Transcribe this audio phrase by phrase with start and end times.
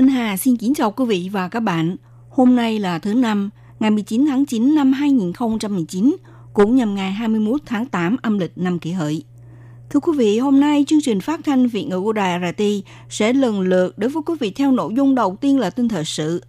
[0.00, 1.96] Minh Hà xin kính chào quý vị và các bạn.
[2.30, 3.50] Hôm nay là thứ năm,
[3.80, 6.16] ngày 19 tháng 9 năm 2019,
[6.52, 9.24] cũng nhằm ngày 21 tháng 8 âm lịch năm kỷ hợi.
[9.90, 12.62] Thưa quý vị, hôm nay chương trình phát thanh Việt ngữ của Đài RT
[13.08, 16.04] sẽ lần lượt đối với quý vị theo nội dung đầu tiên là tin thời
[16.04, 16.44] sự,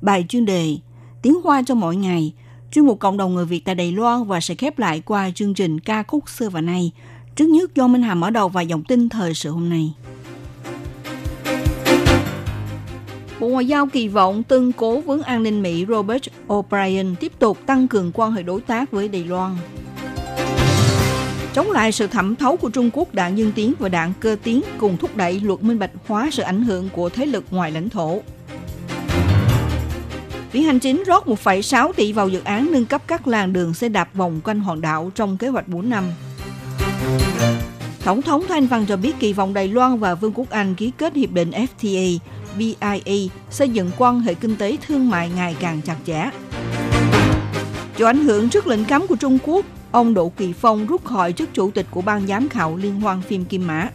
[0.00, 0.76] bài chuyên đề,
[1.22, 2.32] tiếng hoa cho mỗi ngày,
[2.72, 5.54] chuyên mục cộng đồng người Việt tại Đài Loan và sẽ khép lại qua chương
[5.54, 6.92] trình ca khúc xưa và nay.
[7.36, 9.92] Trước nhất do Minh Hà mở đầu và dòng tin thời sự hôm nay.
[13.40, 17.58] Bộ Ngoại giao kỳ vọng tân cố vấn an ninh Mỹ Robert O'Brien tiếp tục
[17.66, 19.56] tăng cường quan hệ đối tác với Đài Loan.
[21.54, 24.60] Chống lại sự thẩm thấu của Trung Quốc, đảng Dân Tiến và đảng Cơ Tiến
[24.78, 27.88] cùng thúc đẩy luật minh bạch hóa sự ảnh hưởng của thế lực ngoài lãnh
[27.88, 28.20] thổ.
[30.52, 33.88] Viện Hành Chính rót 1,6 tỷ vào dự án nâng cấp các làng đường xe
[33.88, 36.04] đạp vòng quanh hòn đảo trong kế hoạch 4 năm.
[38.04, 40.92] Tổng thống Thanh Văn cho biết kỳ vọng Đài Loan và Vương quốc Anh ký
[40.98, 42.18] kết hiệp định FTA
[42.58, 46.30] BIE xây dựng quan hệ kinh tế thương mại ngày càng chặt chẽ.
[47.96, 51.32] Do ảnh hưởng trước lệnh cấm của Trung Quốc, ông Đỗ Kỳ Phong rút khỏi
[51.32, 53.88] chức chủ tịch của ban giám khảo Liên hoan phim Kim Mã.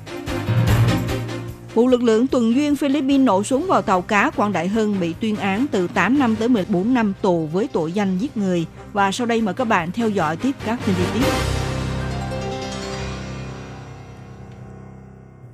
[1.74, 5.14] Vụ lực lượng tuần duyên Philippines nổ súng vào tàu cá Quảng Đại Hưng bị
[5.14, 8.66] tuyên án từ 8 năm tới 14 năm tù với tội danh giết người.
[8.94, 11.61] Và sau đây mời các bạn theo dõi tiếp các tin chi tiết.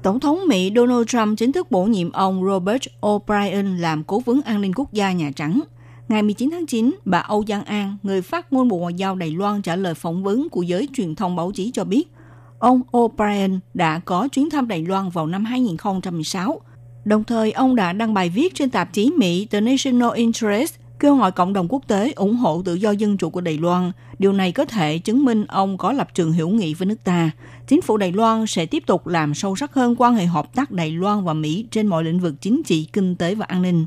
[0.08, 4.42] Tổng thống Mỹ Donald Trump chính thức bổ nhiệm ông Robert O'Brien làm cố vấn
[4.42, 5.62] an ninh quốc gia Nhà Trắng.
[6.10, 9.32] Ngày 19 tháng 9, bà Âu Giang An, người phát ngôn Bộ Ngoại giao Đài
[9.32, 12.12] Loan trả lời phỏng vấn của giới truyền thông báo chí cho biết,
[12.60, 16.62] ông O'Brien đã có chuyến thăm Đài Loan vào năm 2016.
[17.06, 21.16] Đồng thời, ông đã đăng bài viết trên tạp chí Mỹ The National Interest kêu
[21.16, 23.92] gọi cộng đồng quốc tế ủng hộ tự do dân chủ của Đài Loan.
[24.20, 27.32] Điều này có thể chứng minh ông có lập trường hữu nghị với nước ta.
[27.68, 30.72] Chính phủ Đài Loan sẽ tiếp tục làm sâu sắc hơn quan hệ hợp tác
[30.72, 33.86] Đài Loan và Mỹ trên mọi lĩnh vực chính trị, kinh tế và an ninh.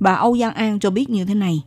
[0.00, 1.62] Bà Âu Giang An cho biết như thế này.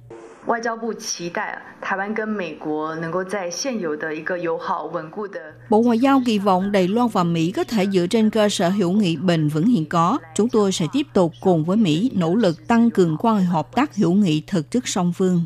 [0.46, 8.48] 外交部期待台湾跟美国能够在现有的一个友好稳固的 Bộ Ngoại giao kỳ vọng Đài Loan và Mỹ có thể dựa trên cơ
[8.48, 10.18] sở hữu nghị bền vững hiện có.
[10.34, 13.74] Chúng tôi sẽ tiếp tục cùng với Mỹ nỗ lực tăng cường quan hệ hợp
[13.74, 15.42] tác hữu nghị thực chất song phương.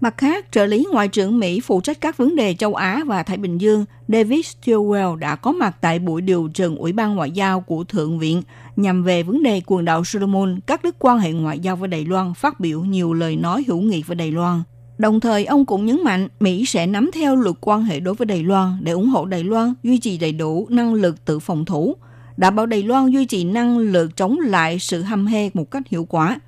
[0.00, 3.22] Mặt khác, trợ lý Ngoại trưởng Mỹ phụ trách các vấn đề châu Á và
[3.22, 7.30] Thái Bình Dương David Stilwell đã có mặt tại buổi điều trần Ủy ban Ngoại
[7.30, 8.42] giao của Thượng viện
[8.75, 12.05] nhằm về vấn đề quần đảo Solomon, các đức quan hệ ngoại giao với Đài
[12.05, 14.63] Loan phát biểu nhiều lời nói hữu nghị với Đài Loan.
[14.97, 18.25] Đồng thời, ông cũng nhấn mạnh Mỹ sẽ nắm theo luật quan hệ đối với
[18.25, 21.65] Đài Loan để ủng hộ Đài Loan duy trì đầy đủ năng lực tự phòng
[21.65, 21.95] thủ,
[22.37, 25.87] đảm bảo Đài Loan duy trì năng lực chống lại sự hăm hê một cách
[25.87, 26.39] hiệu quả.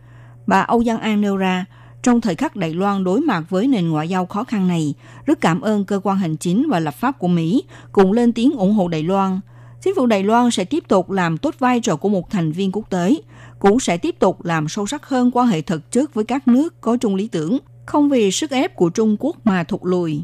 [0.48, 1.66] Bà Âu Giang An nêu ra,
[2.04, 4.94] trong thời khắc Đài Loan đối mặt với nền ngoại giao khó khăn này,
[5.26, 8.52] rất cảm ơn cơ quan hành chính và lập pháp của Mỹ cùng lên tiếng
[8.52, 9.40] ủng hộ Đài Loan.
[9.84, 12.72] Chính phủ Đài Loan sẽ tiếp tục làm tốt vai trò của một thành viên
[12.72, 13.16] quốc tế,
[13.60, 16.82] cũng sẽ tiếp tục làm sâu sắc hơn quan hệ thực chất với các nước
[16.82, 20.22] có chung lý tưởng, không vì sức ép của Trung Quốc mà thụt lùi.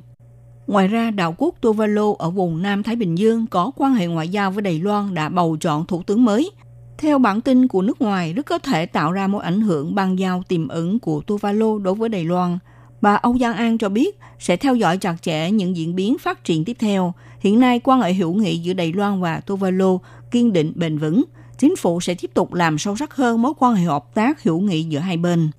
[0.67, 4.29] Ngoài ra, đảo quốc Tuvalu ở vùng Nam Thái Bình Dương có quan hệ ngoại
[4.29, 6.51] giao với Đài Loan đã bầu chọn thủ tướng mới.
[6.97, 10.19] Theo bản tin của nước ngoài, rất có thể tạo ra mối ảnh hưởng băng
[10.19, 12.57] giao tiềm ẩn của Tuvalu đối với Đài Loan.
[13.01, 16.43] Bà Âu Giang An cho biết sẽ theo dõi chặt chẽ những diễn biến phát
[16.43, 17.13] triển tiếp theo.
[17.39, 19.99] Hiện nay, quan hệ hữu nghị giữa Đài Loan và Tuvalu
[20.31, 21.23] kiên định bền vững.
[21.57, 24.59] Chính phủ sẽ tiếp tục làm sâu sắc hơn mối quan hệ hợp tác hữu
[24.59, 25.49] nghị giữa hai bên.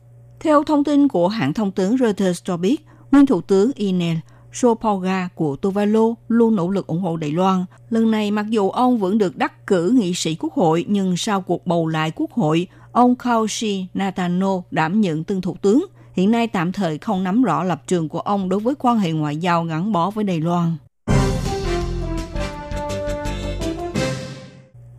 [0.41, 4.17] Theo thông tin của hãng thông tấn Reuters cho biết, nguyên thủ tướng Inel
[4.53, 7.65] Sopoga của Tuvalu luôn nỗ lực ủng hộ Đài Loan.
[7.91, 11.41] Lần này, mặc dù ông vẫn được đắc cử nghị sĩ quốc hội, nhưng sau
[11.41, 15.87] cuộc bầu lại quốc hội, ông Kaushi Natano đảm nhận tân thủ tướng.
[16.21, 19.13] Hiện nay tạm thời không nắm rõ lập trường của ông đối với quan hệ
[19.13, 20.77] ngoại giao gắn bó với Đài Loan.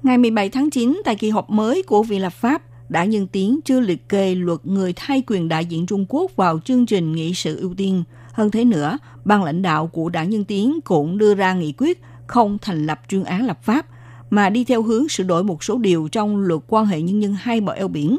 [0.04, 3.60] Ngày 17 tháng 9, tại kỳ họp mới của Viện lập pháp, đã nhân tiến
[3.66, 7.34] chưa liệt kê luật người thay quyền đại diện Trung Quốc vào chương trình nghị
[7.34, 8.04] sự ưu tiên.
[8.34, 12.02] Hơn thế nữa, ban lãnh đạo của đảng Nhân Tiến cũng đưa ra nghị quyết
[12.28, 13.86] không thành lập chuyên án lập pháp,
[14.30, 17.34] mà đi theo hướng sửa đổi một số điều trong luật quan hệ nhân dân
[17.34, 18.18] hai bờ eo biển.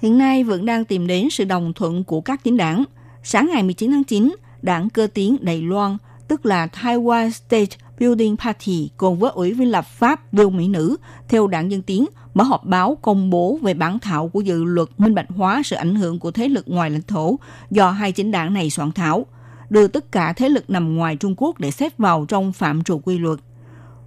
[0.00, 2.84] Hiện nay vẫn đang tìm đến sự đồng thuận của các chính đảng.
[3.22, 5.96] Sáng ngày 19 tháng 9, đảng cơ tiến Đài Loan,
[6.28, 10.96] tức là Taiwan State Building Party cùng với Ủy viên lập pháp Vương Mỹ Nữ
[11.28, 14.88] theo đảng Dân Tiến mở họp báo công bố về bản thảo của dự luật
[14.98, 17.38] minh bạch hóa sự ảnh hưởng của thế lực ngoài lãnh thổ
[17.70, 19.26] do hai chính đảng này soạn thảo,
[19.70, 22.98] đưa tất cả thế lực nằm ngoài Trung Quốc để xếp vào trong phạm trù
[22.98, 23.38] quy luật.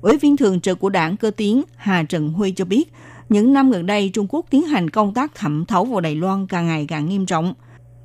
[0.01, 2.93] Ủy viên thường trực của đảng cơ tiến Hà Trần Huy cho biết,
[3.29, 6.47] những năm gần đây Trung Quốc tiến hành công tác thẩm thấu vào Đài Loan
[6.47, 7.53] càng ngày càng nghiêm trọng.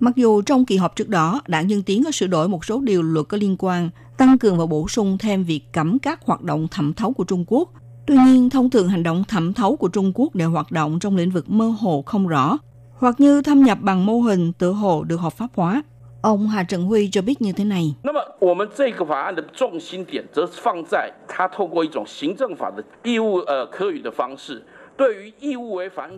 [0.00, 2.80] Mặc dù trong kỳ họp trước đó, đảng Dân Tiến có sửa đổi một số
[2.80, 6.42] điều luật có liên quan, tăng cường và bổ sung thêm việc cấm các hoạt
[6.42, 7.68] động thẩm thấu của Trung Quốc.
[8.06, 11.16] Tuy nhiên, thông thường hành động thẩm thấu của Trung Quốc đều hoạt động trong
[11.16, 12.58] lĩnh vực mơ hồ không rõ,
[12.98, 15.82] hoặc như thâm nhập bằng mô hình tự hồ được hợp pháp hóa.
[16.22, 17.94] Ông Hà Trần Huy cho biết như thế này.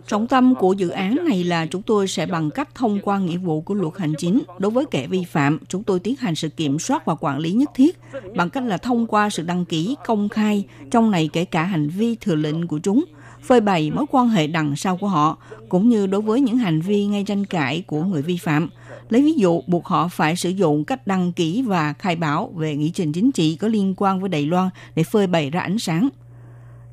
[0.07, 3.37] Trọng tâm của dự án này là chúng tôi sẽ bằng cách thông qua nghĩa
[3.37, 6.49] vụ của luật hành chính đối với kẻ vi phạm, chúng tôi tiến hành sự
[6.49, 7.99] kiểm soát và quản lý nhất thiết
[8.35, 11.89] bằng cách là thông qua sự đăng ký công khai, trong này kể cả hành
[11.89, 13.05] vi thừa lệnh của chúng,
[13.41, 15.37] phơi bày mối quan hệ đằng sau của họ,
[15.69, 18.69] cũng như đối với những hành vi ngay tranh cãi của người vi phạm.
[19.09, 22.75] Lấy ví dụ, buộc họ phải sử dụng cách đăng ký và khai báo về
[22.75, 25.79] nghị trình chính trị có liên quan với Đài Loan để phơi bày ra ánh
[25.79, 26.09] sáng.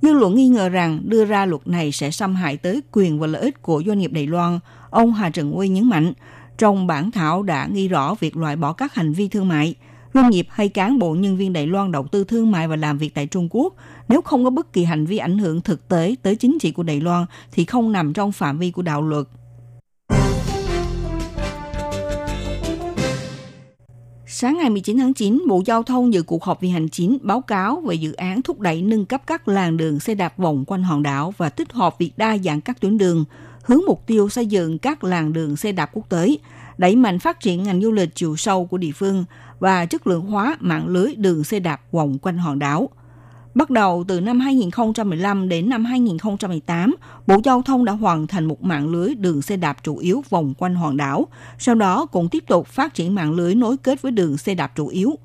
[0.02, 3.26] Dư luận nghi ngờ rằng đưa ra luật này sẽ xâm hại tới quyền và
[3.26, 4.58] lợi ích của doanh nghiệp Đài Loan.
[4.90, 6.12] Ông Hà Trần Uy nhấn mạnh,
[6.58, 9.74] trong bản thảo đã ghi rõ việc loại bỏ các hành vi thương mại.
[10.14, 12.98] Doanh nghiệp hay cán bộ nhân viên Đài Loan đầu tư thương mại và làm
[12.98, 13.74] việc tại Trung Quốc,
[14.08, 16.82] nếu không có bất kỳ hành vi ảnh hưởng thực tế tới chính trị của
[16.82, 19.26] Đài Loan thì không nằm trong phạm vi của đạo luật.
[24.30, 27.40] Sáng ngày 19 tháng 9, Bộ Giao thông dự cuộc họp vì hành chính báo
[27.40, 30.82] cáo về dự án thúc đẩy nâng cấp các làng đường xe đạp vòng quanh
[30.82, 33.24] hòn đảo và tích hợp việc đa dạng các tuyến đường,
[33.62, 36.36] hướng mục tiêu xây dựng các làng đường xe đạp quốc tế,
[36.78, 39.24] đẩy mạnh phát triển ngành du lịch chiều sâu của địa phương
[39.58, 42.88] và chất lượng hóa mạng lưới đường xe đạp vòng quanh hòn đảo.
[43.58, 46.94] Bắt đầu từ năm 2015 đến năm 2018,
[47.26, 50.54] Bộ Giao thông đã hoàn thành một mạng lưới đường xe đạp chủ yếu vòng
[50.58, 51.26] quanh hòn đảo,
[51.58, 54.72] sau đó cũng tiếp tục phát triển mạng lưới nối kết với đường xe đạp
[54.76, 55.18] chủ yếu.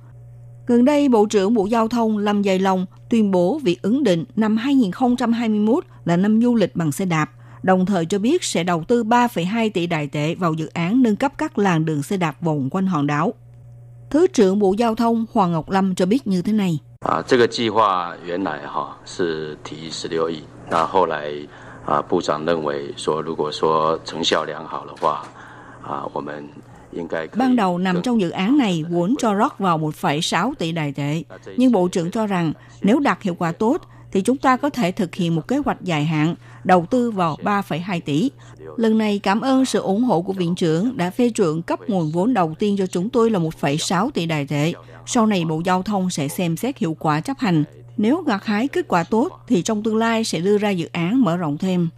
[0.67, 4.25] Gần đây, Bộ trưởng Bộ Giao thông Lâm Giai Long tuyên bố việc ứng định
[4.35, 7.29] năm 2021 là năm du lịch bằng xe đạp,
[7.63, 11.15] đồng thời cho biết sẽ đầu tư 3,2 tỷ đại tệ vào dự án nâng
[11.15, 13.33] cấp các làng đường xe đạp vòng quanh hòn đảo.
[14.09, 16.79] Thứ trưởng Bộ Giao thông Hoàng Ngọc Lâm cho biết như thế này.
[17.03, 21.33] 啊，这个计划原来哈是提十六亿，那后来
[21.85, 25.23] 啊部长认为说，如果说成效良好的话，
[25.81, 26.47] 啊我们
[26.91, 31.23] 应该 Ban đầu nằm trong dự án này vốn cho rót vào 1,6 tỷ đài tệ.
[31.57, 33.77] Nhưng Bộ trưởng cho rằng nếu đạt hiệu quả tốt
[34.13, 37.37] thì chúng ta có thể thực hiện một kế hoạch dài hạn, đầu tư vào
[37.43, 38.31] 3,2 tỷ.
[38.77, 42.11] Lần này cảm ơn sự ủng hộ của Viện trưởng đã phê chuẩn cấp nguồn
[42.11, 44.73] vốn đầu tiên cho chúng tôi là 1,6 tỷ đài tệ.
[45.05, 47.63] Sau này Bộ Giao thông sẽ xem xét hiệu quả chấp hành.
[47.97, 51.21] Nếu gặt hái kết quả tốt thì trong tương lai sẽ đưa ra dự án
[51.21, 51.89] mở rộng thêm.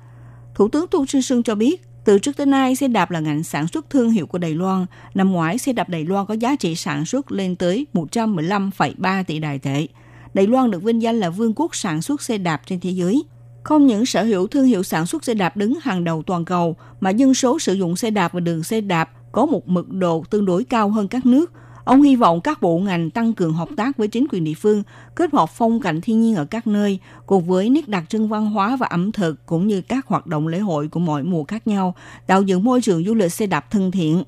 [0.55, 3.43] Thủ tướng Tu Trinh Sương cho biết, từ trước tới nay, xe đạp là ngành
[3.43, 4.85] sản xuất thương hiệu của Đài Loan.
[5.13, 9.39] Năm ngoái, xe đạp Đài Loan có giá trị sản xuất lên tới 115,3 tỷ
[9.39, 9.87] đài tệ.
[10.35, 13.23] Đài Loan được vinh danh là vương quốc sản xuất xe đạp trên thế giới.
[13.63, 16.75] Không những sở hữu thương hiệu sản xuất xe đạp đứng hàng đầu toàn cầu,
[16.99, 20.23] mà dân số sử dụng xe đạp và đường xe đạp có một mực độ
[20.29, 21.51] tương đối cao hơn các nước.
[21.85, 24.83] Ông hy vọng các bộ ngành tăng cường hợp tác với chính quyền địa phương,
[25.15, 28.45] kết hợp phong cảnh thiên nhiên ở các nơi, cùng với nét đặc trưng văn
[28.45, 31.67] hóa và ẩm thực cũng như các hoạt động lễ hội của mọi mùa khác
[31.67, 31.95] nhau,
[32.27, 34.23] tạo dựng môi trường du lịch xe đạp thân thiện.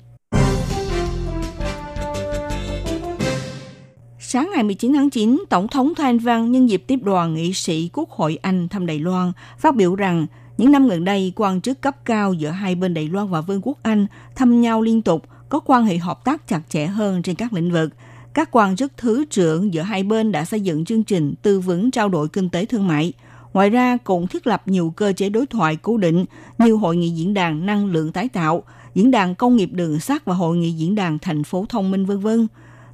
[4.30, 7.90] Sáng ngày 19 tháng 9, Tổng thống Thanh Văn nhân dịp tiếp đoàn nghị sĩ
[7.92, 10.26] Quốc hội Anh thăm Đài Loan, phát biểu rằng
[10.58, 13.60] những năm gần đây, quan chức cấp cao giữa hai bên Đài Loan và Vương
[13.62, 14.06] quốc Anh
[14.36, 17.72] thăm nhau liên tục, có quan hệ hợp tác chặt chẽ hơn trên các lĩnh
[17.72, 17.90] vực.
[18.34, 21.90] Các quan chức thứ trưởng giữa hai bên đã xây dựng chương trình tư vấn
[21.90, 23.12] trao đổi kinh tế thương mại.
[23.52, 26.24] Ngoài ra, cũng thiết lập nhiều cơ chế đối thoại cố định
[26.58, 28.62] như Hội nghị diễn đàn năng lượng tái tạo,
[28.94, 32.06] diễn đàn công nghiệp đường sắt và Hội nghị diễn đàn thành phố thông minh
[32.06, 32.28] v.v.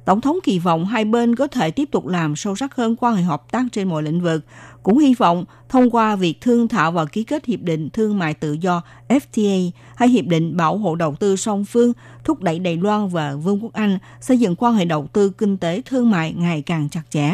[0.05, 3.15] Tổng thống kỳ vọng hai bên có thể tiếp tục làm sâu sắc hơn quan
[3.15, 4.45] hệ hợp tác trên mọi lĩnh vực,
[4.83, 8.33] cũng hy vọng thông qua việc thương thảo và ký kết hiệp định thương mại
[8.33, 11.93] tự do FTA hay hiệp định bảo hộ đầu tư song phương
[12.23, 15.57] thúc đẩy Đài Loan và Vương quốc Anh xây dựng quan hệ đầu tư kinh
[15.57, 17.31] tế thương mại ngày càng chặt chẽ.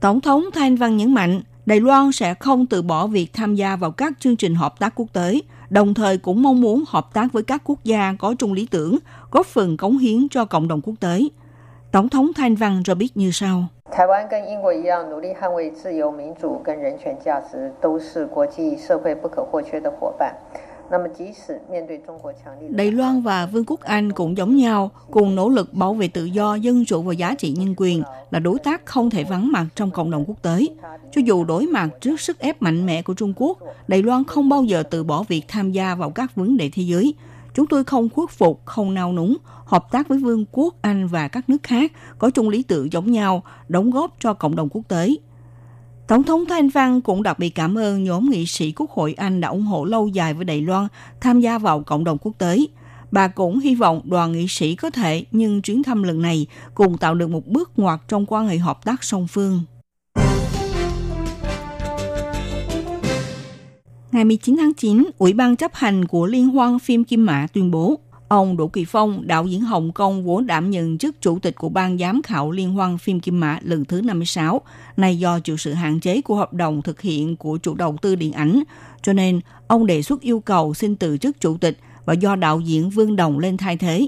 [0.00, 3.76] Tổng thống Thanh Văn nhấn mạnh, Đài Loan sẽ không từ bỏ việc tham gia
[3.76, 7.32] vào các chương trình hợp tác quốc tế, đồng thời cũng mong muốn hợp tác
[7.32, 8.98] với các quốc gia có chung lý tưởng,
[9.30, 11.22] góp phần cống hiến cho cộng đồng quốc tế.
[11.92, 13.64] Tổng thống Thanh Văn cho biết như sau.
[22.68, 26.24] Đài Loan và Vương quốc Anh cũng giống nhau, cùng nỗ lực bảo vệ tự
[26.24, 29.66] do, dân chủ và giá trị nhân quyền là đối tác không thể vắng mặt
[29.74, 30.66] trong cộng đồng quốc tế.
[31.12, 34.48] Cho dù đối mặt trước sức ép mạnh mẽ của Trung Quốc, Đài Loan không
[34.48, 37.14] bao giờ từ bỏ việc tham gia vào các vấn đề thế giới,
[37.54, 41.28] Chúng tôi không khuất phục, không nao núng, hợp tác với Vương quốc Anh và
[41.28, 44.82] các nước khác có chung lý tưởng giống nhau, đóng góp cho cộng đồng quốc
[44.88, 45.14] tế.
[46.06, 49.40] Tổng thống Thanh Văn cũng đặc biệt cảm ơn nhóm nghị sĩ Quốc hội Anh
[49.40, 50.88] đã ủng hộ lâu dài với Đài Loan
[51.20, 52.58] tham gia vào cộng đồng quốc tế.
[53.10, 56.98] Bà cũng hy vọng đoàn nghị sĩ có thể nhưng chuyến thăm lần này cùng
[56.98, 59.60] tạo được một bước ngoặt trong quan hệ hợp tác song phương.
[64.12, 67.70] Ngày 19 tháng 9, Ủy ban chấp hành của Liên hoan phim Kim Mã tuyên
[67.70, 67.98] bố
[68.28, 71.68] Ông Đỗ Kỳ Phong, đạo diễn Hồng Kông vốn đảm nhận chức chủ tịch của
[71.68, 74.60] ban giám khảo Liên hoan phim Kim Mã lần thứ 56,
[74.96, 78.14] này do chịu sự hạn chế của hợp đồng thực hiện của chủ đầu tư
[78.14, 78.62] điện ảnh,
[79.02, 82.60] cho nên ông đề xuất yêu cầu xin từ chức chủ tịch và do đạo
[82.60, 84.06] diễn Vương Đồng lên thay thế.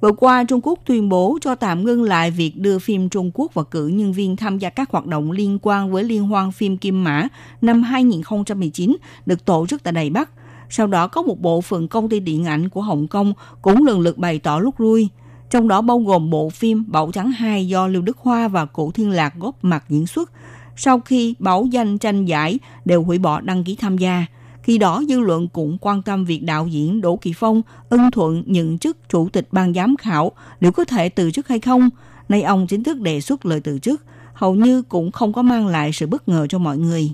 [0.00, 3.54] Vừa qua, Trung Quốc tuyên bố cho tạm ngưng lại việc đưa phim Trung Quốc
[3.54, 6.78] và cử nhân viên tham gia các hoạt động liên quan với Liên hoan phim
[6.78, 7.28] Kim Mã
[7.60, 10.30] năm 2019 được tổ chức tại Đài Bắc–
[10.68, 14.00] sau đó có một bộ phận công ty điện ảnh của Hồng Kông cũng lần
[14.00, 15.08] lượt bày tỏ lúc lui,
[15.50, 18.90] trong đó bao gồm bộ phim Bảo Trắng 2 do Lưu Đức Hoa và Cổ
[18.90, 20.30] Thiên Lạc góp mặt diễn xuất.
[20.76, 24.26] Sau khi báo danh tranh giải đều hủy bỏ đăng ký tham gia.
[24.66, 28.42] Khi đó, dư luận cũng quan tâm việc đạo diễn Đỗ Kỳ Phong ân thuận
[28.46, 31.90] nhận chức chủ tịch ban giám khảo liệu có thể từ chức hay không.
[32.28, 34.02] Nay ông chính thức đề xuất lời từ chức,
[34.34, 37.10] hầu như cũng không có mang lại sự bất ngờ cho mọi người.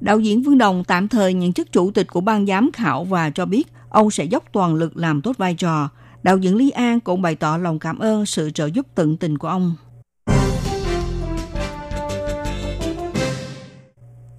[0.00, 3.30] Đạo diễn Vương Đồng tạm thời nhận chức chủ tịch của ban giám khảo và
[3.30, 5.88] cho biết ông sẽ dốc toàn lực làm tốt vai trò.
[6.22, 9.38] Đạo diễn Lý An cũng bày tỏ lòng cảm ơn sự trợ giúp tận tình
[9.38, 9.74] của ông.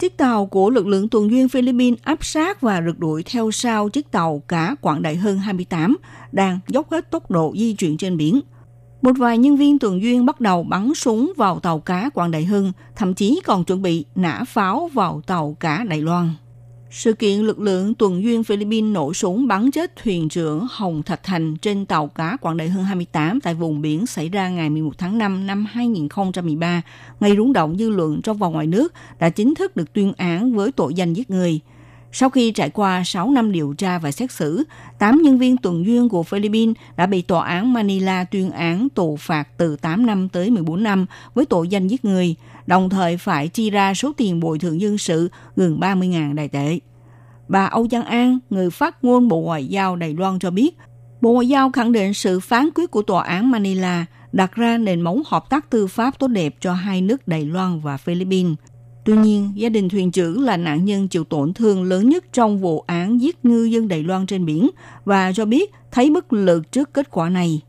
[0.01, 3.89] Chiếc tàu của lực lượng tuần duyên Philippines áp sát và rượt đuổi theo sau
[3.89, 5.97] chiếc tàu cá quảng đại hơn 28
[6.31, 8.41] đang dốc hết tốc độ di chuyển trên biển.
[9.01, 12.45] Một vài nhân viên tuần duyên bắt đầu bắn súng vào tàu cá Quảng Đại
[12.45, 16.29] Hưng, thậm chí còn chuẩn bị nã pháo vào tàu cá Đài Loan.
[16.91, 21.23] Sự kiện lực lượng tuần duyên Philippines nổ súng bắn chết thuyền trưởng Hồng Thạch
[21.23, 24.97] Thành trên tàu cá Quảng Đại Hưng 28 tại vùng biển xảy ra ngày 11
[24.97, 26.81] tháng 5 năm 2013,
[27.19, 30.53] gây rúng động dư luận trong và ngoài nước đã chính thức được tuyên án
[30.53, 31.59] với tội danh giết người–
[32.11, 34.63] sau khi trải qua 6 năm điều tra và xét xử,
[34.99, 39.15] 8 nhân viên tuần duyên của Philippines đã bị tòa án Manila tuyên án tù
[39.15, 42.35] phạt từ 8 năm tới 14 năm với tội danh giết người,
[42.67, 46.79] đồng thời phải chi ra số tiền bồi thường dân sự gần 30.000 đại tệ.
[47.47, 50.77] Bà Âu Giang An, người phát ngôn Bộ Ngoại giao Đài Loan cho biết,
[51.21, 55.01] Bộ Ngoại giao khẳng định sự phán quyết của tòa án Manila đặt ra nền
[55.01, 58.55] móng hợp tác tư pháp tốt đẹp cho hai nước Đài Loan và Philippines–
[59.03, 62.59] Tuy nhiên, gia đình thuyền trưởng là nạn nhân chịu tổn thương lớn nhất trong
[62.59, 64.69] vụ án giết ngư dân Đài Loan trên biển
[65.05, 67.61] và cho biết thấy bất lực trước kết quả này.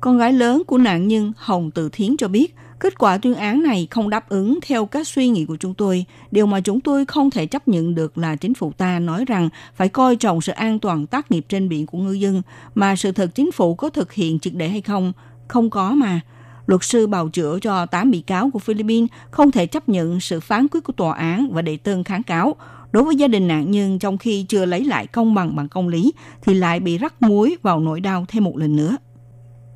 [0.00, 3.62] Con gái lớn của nạn nhân Hồng Từ Thiến cho biết, kết quả tuyên án
[3.62, 6.04] này không đáp ứng theo các suy nghĩ của chúng tôi.
[6.30, 9.48] Điều mà chúng tôi không thể chấp nhận được là chính phủ ta nói rằng
[9.74, 12.42] phải coi trọng sự an toàn tác nghiệp trên biển của ngư dân,
[12.74, 15.12] mà sự thật chính phủ có thực hiện triệt để hay không?
[15.48, 16.20] Không có mà
[16.66, 20.40] luật sư bào chữa cho 8 bị cáo của Philippines không thể chấp nhận sự
[20.40, 22.56] phán quyết của tòa án và đệ đơn kháng cáo.
[22.92, 25.88] Đối với gia đình nạn nhân, trong khi chưa lấy lại công bằng bằng công
[25.88, 28.96] lý, thì lại bị rắc muối vào nỗi đau thêm một lần nữa.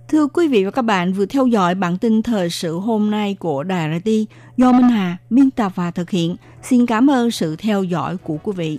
[0.09, 3.37] Thưa quý vị và các bạn, vừa theo dõi bản tin thời sự hôm nay
[3.38, 4.11] của Đài RT
[4.57, 6.37] do Minh Hà biên tập và thực hiện.
[6.62, 8.78] Xin cảm ơn sự theo dõi của quý vị.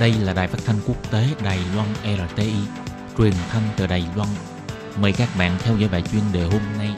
[0.00, 1.88] Đây là đài phát thanh quốc tế Đài Loan
[2.28, 2.52] RTI,
[3.18, 4.28] truyền thanh từ Đài Loan.
[5.00, 6.90] Mời các bạn theo dõi bài chuyên đề hôm nay.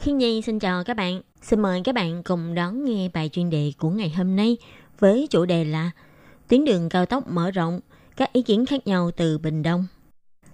[0.00, 1.20] Khiên Nhi xin chào các bạn.
[1.42, 4.56] Xin mời các bạn cùng đón nghe bài chuyên đề của ngày hôm nay
[4.98, 5.90] với chủ đề là
[6.48, 7.80] Tuyến đường cao tốc mở rộng,
[8.16, 9.86] các ý kiến khác nhau từ Bình Đông.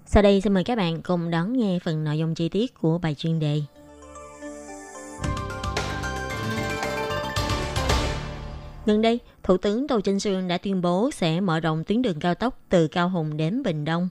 [0.07, 2.99] Sau đây xin mời các bạn cùng đón nghe phần nội dung chi tiết của
[2.99, 3.63] bài chuyên đề.
[8.89, 12.21] Gần đây, Thủ tướng Tô Trinh Sương đã tuyên bố sẽ mở rộng tuyến đường
[12.21, 14.09] cao tốc từ Cao Hùng đến Bình Đông.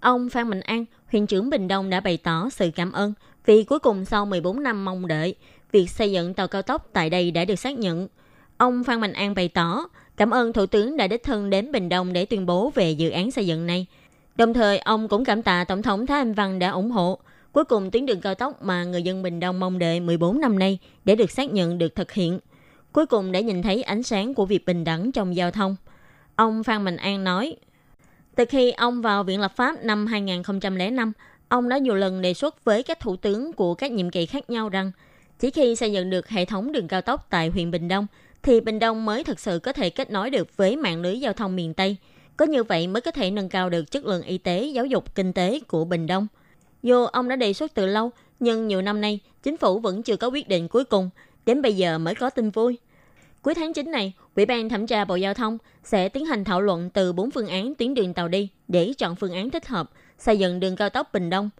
[0.00, 3.12] Ông Phan Mạnh An, huyện trưởng Bình Đông đã bày tỏ sự cảm ơn
[3.46, 5.34] vì cuối cùng sau 14 năm mong đợi,
[5.72, 8.08] việc xây dựng tàu cao tốc tại đây đã được xác nhận.
[8.56, 11.88] Ông Phan Mạnh An bày tỏ cảm ơn Thủ tướng đã đích thân đến Bình
[11.88, 13.86] Đông để tuyên bố về dự án xây dựng này.
[14.36, 17.18] Đồng thời, ông cũng cảm tạ Tổng thống Thái Anh Văn đã ủng hộ.
[17.52, 20.58] Cuối cùng tuyến đường cao tốc mà người dân Bình Đông mong đợi 14 năm
[20.58, 22.38] nay để được xác nhận được thực hiện–
[22.92, 25.76] cuối cùng đã nhìn thấy ánh sáng của việc bình đẳng trong giao thông.
[26.36, 27.56] Ông Phan Bình An nói,
[28.34, 31.12] từ khi ông vào Viện Lập pháp năm 2005,
[31.48, 34.50] ông đã nhiều lần đề xuất với các thủ tướng của các nhiệm kỳ khác
[34.50, 34.92] nhau rằng
[35.38, 38.06] chỉ khi xây dựng được hệ thống đường cao tốc tại huyện Bình Đông,
[38.42, 41.32] thì Bình Đông mới thực sự có thể kết nối được với mạng lưới giao
[41.32, 41.96] thông miền Tây.
[42.36, 45.14] Có như vậy mới có thể nâng cao được chất lượng y tế, giáo dục,
[45.14, 46.26] kinh tế của Bình Đông.
[46.82, 50.16] Dù ông đã đề xuất từ lâu, nhưng nhiều năm nay, chính phủ vẫn chưa
[50.16, 51.10] có quyết định cuối cùng–
[51.46, 52.78] Đến bây giờ mới có tin vui.
[53.42, 56.60] Cuối tháng 9 này, Ủy ban thẩm tra Bộ Giao thông sẽ tiến hành thảo
[56.60, 59.90] luận từ 4 phương án tuyến đường tàu đi để chọn phương án thích hợp
[60.18, 61.50] xây dựng đường cao tốc Bình Đông.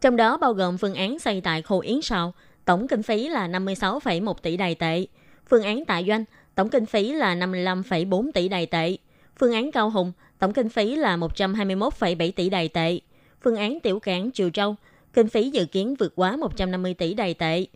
[0.00, 2.34] Trong đó bao gồm phương án xây tại khu Yến Sào,
[2.64, 5.06] tổng kinh phí là 56,1 tỷ đài tệ.
[5.50, 8.96] Phương án tại doanh, tổng kinh phí là 55,4 tỷ đài tệ.
[9.38, 13.00] Phương án Cao Hùng, tổng kinh phí là 121,7 tỷ đài tệ.
[13.42, 14.76] Phương án Tiểu Cảng Triều Châu,
[15.12, 17.66] kinh phí dự kiến vượt quá 150 tỷ đài tệ.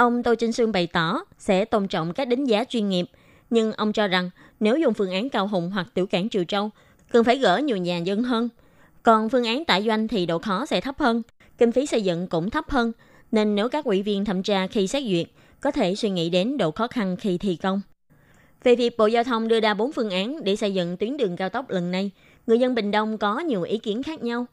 [0.00, 3.06] Ông Tô Trinh Sương bày tỏ sẽ tôn trọng các đánh giá chuyên nghiệp,
[3.50, 4.30] nhưng ông cho rằng
[4.60, 6.70] nếu dùng phương án Cao Hùng hoặc Tiểu Cảng Triều Châu,
[7.10, 8.48] cần phải gỡ nhiều nhà dân hơn.
[9.02, 11.22] Còn phương án tại doanh thì độ khó sẽ thấp hơn,
[11.58, 12.92] kinh phí xây dựng cũng thấp hơn,
[13.32, 15.26] nên nếu các ủy viên thẩm tra khi xét duyệt
[15.60, 17.80] có thể suy nghĩ đến độ khó khăn khi thi công.
[18.64, 21.36] Về việc Bộ Giao thông đưa ra 4 phương án để xây dựng tuyến đường
[21.36, 22.10] cao tốc lần này,
[22.46, 24.46] người dân Bình Đông có nhiều ý kiến khác nhau.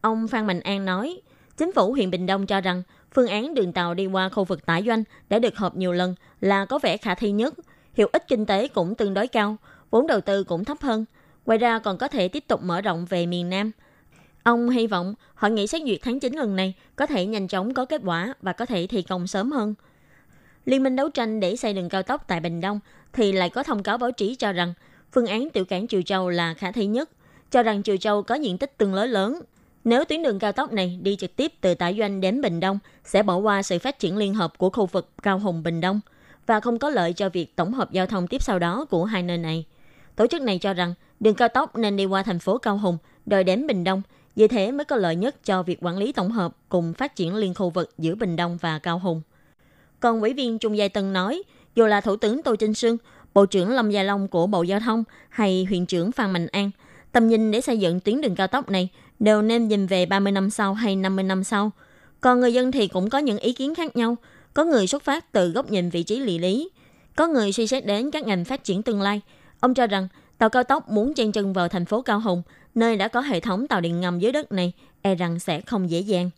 [0.00, 1.20] Ông Phan Mạnh An nói,
[1.56, 2.82] chính phủ huyện Bình Đông cho rằng
[3.14, 6.14] phương án đường tàu đi qua khu vực tải doanh đã được họp nhiều lần
[6.40, 7.54] là có vẻ khả thi nhất,
[7.94, 9.56] hiệu ích kinh tế cũng tương đối cao,
[9.90, 11.04] vốn đầu tư cũng thấp hơn.
[11.46, 13.70] Ngoài ra còn có thể tiếp tục mở rộng về miền Nam.
[14.42, 17.74] Ông hy vọng hội nghị xét duyệt tháng 9 lần này có thể nhanh chóng
[17.74, 19.74] có kết quả và có thể thi công sớm hơn.
[20.64, 22.80] Liên minh đấu tranh để xây đường cao tốc tại Bình Đông
[23.12, 24.74] thì lại có thông cáo báo chí cho rằng
[25.12, 27.10] phương án tiểu cảng Triều Châu là khả thi nhất,
[27.50, 29.40] cho rằng Triều Châu có diện tích tương đối lớn,
[29.84, 32.78] nếu tuyến đường cao tốc này đi trực tiếp từ Tả Doanh đến Bình Đông,
[33.04, 36.00] sẽ bỏ qua sự phát triển liên hợp của khu vực Cao Hùng Bình Đông
[36.46, 39.22] và không có lợi cho việc tổng hợp giao thông tiếp sau đó của hai
[39.22, 39.64] nơi này.
[40.16, 42.98] Tổ chức này cho rằng đường cao tốc nên đi qua thành phố Cao Hùng
[43.26, 44.02] rồi đến Bình Đông,
[44.36, 47.34] vì thế mới có lợi nhất cho việc quản lý tổng hợp cùng phát triển
[47.34, 49.22] liên khu vực giữa Bình Đông và Cao Hùng.
[50.00, 51.42] Còn ủy viên Trung Giai Tân nói,
[51.74, 52.96] dù là Thủ tướng Tô Trinh Sương,
[53.34, 56.70] Bộ trưởng Lâm Gia Long của Bộ Giao thông hay huyện trưởng Phan Mạnh An,
[57.12, 58.88] tầm nhìn để xây dựng tuyến đường cao tốc này
[59.22, 61.70] đều nên nhìn về 30 năm sau hay 50 năm sau.
[62.20, 64.16] Còn người dân thì cũng có những ý kiến khác nhau.
[64.54, 66.70] Có người xuất phát từ góc nhìn vị trí địa lý.
[67.16, 69.20] Có người suy xét đến các ngành phát triển tương lai.
[69.60, 70.08] Ông cho rằng
[70.38, 72.42] tàu cao tốc muốn chen chân vào thành phố Cao Hùng,
[72.74, 75.90] nơi đã có hệ thống tàu điện ngầm dưới đất này, e rằng sẽ không
[75.90, 76.30] dễ dàng.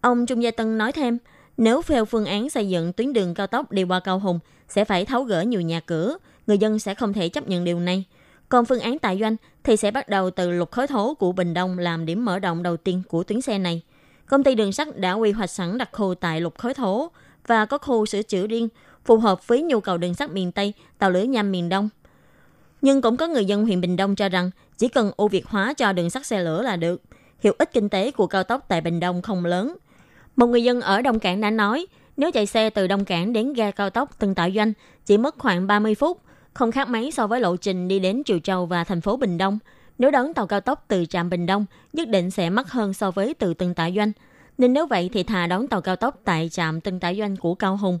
[0.00, 1.18] Ông Trung Gia Tân nói thêm,
[1.56, 4.84] nếu theo phương án xây dựng tuyến đường cao tốc đi qua Cao Hùng, sẽ
[4.84, 8.04] phải tháo gỡ nhiều nhà cửa, người dân sẽ không thể chấp nhận điều này.
[8.48, 11.54] Còn phương án tại doanh thì sẽ bắt đầu từ lục khối thố của Bình
[11.54, 13.82] Đông làm điểm mở rộng đầu tiên của tuyến xe này.
[14.26, 17.10] Công ty đường sắt đã quy hoạch sẵn đặc khu tại lục khối thố
[17.46, 18.68] và có khu sửa chữa riêng
[19.04, 21.88] phù hợp với nhu cầu đường sắt miền Tây, tàu lửa nhanh miền Đông.
[22.82, 25.74] Nhưng cũng có người dân huyện Bình Đông cho rằng chỉ cần ưu việt hóa
[25.74, 27.02] cho đường sắt xe lửa là được.
[27.40, 29.76] Hiệu ích kinh tế của cao tốc tại Bình Đông không lớn.
[30.36, 33.52] Một người dân ở Đông Cảng đã nói, nếu chạy xe từ Đông Cảng đến
[33.52, 34.72] ga cao tốc Tân Tạo Doanh
[35.06, 36.20] chỉ mất khoảng 30 phút,
[36.56, 39.38] không khác mấy so với lộ trình đi đến Triều Châu và thành phố Bình
[39.38, 39.58] Đông.
[39.98, 43.10] Nếu đón tàu cao tốc từ trạm Bình Đông, nhất định sẽ mắc hơn so
[43.10, 44.12] với từ Tân Tả Doanh.
[44.58, 47.54] Nên nếu vậy thì thà đón tàu cao tốc tại trạm Tân Tả Doanh của
[47.54, 47.98] Cao Hùng.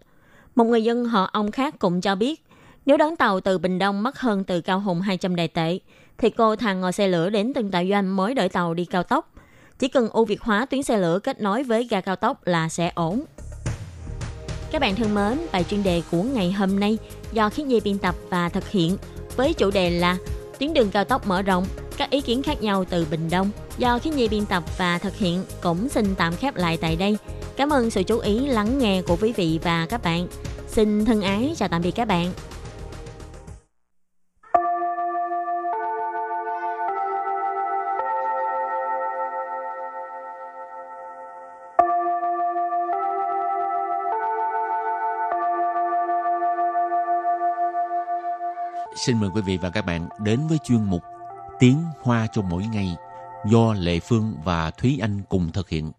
[0.54, 2.44] Một người dân họ ông khác cũng cho biết,
[2.86, 5.78] nếu đón tàu từ Bình Đông mắc hơn từ Cao Hùng 200 đại tệ,
[6.18, 9.02] thì cô thà ngồi xe lửa đến Tân Tả Doanh mới đợi tàu đi cao
[9.02, 9.32] tốc.
[9.78, 12.68] Chỉ cần ưu việt hóa tuyến xe lửa kết nối với ga cao tốc là
[12.68, 13.24] sẽ ổn.
[14.70, 16.98] Các bạn thân mến, bài chuyên đề của ngày hôm nay
[17.36, 18.96] do Khiết Nhi biên tập và thực hiện
[19.36, 20.16] với chủ đề là
[20.58, 23.98] tuyến đường cao tốc mở rộng, các ý kiến khác nhau từ Bình Đông do
[23.98, 27.16] Khiết Nhi biên tập và thực hiện cũng xin tạm khép lại tại đây.
[27.56, 30.28] Cảm ơn sự chú ý lắng nghe của quý vị và các bạn.
[30.68, 32.32] Xin thân ái chào tạm biệt các bạn.
[48.96, 51.02] Xin mời quý vị và các bạn đến với chuyên mục
[51.58, 52.96] Tiếng Hoa cho mỗi ngày
[53.50, 55.92] do Lệ Phương và Thúy Anh cùng thực hiện.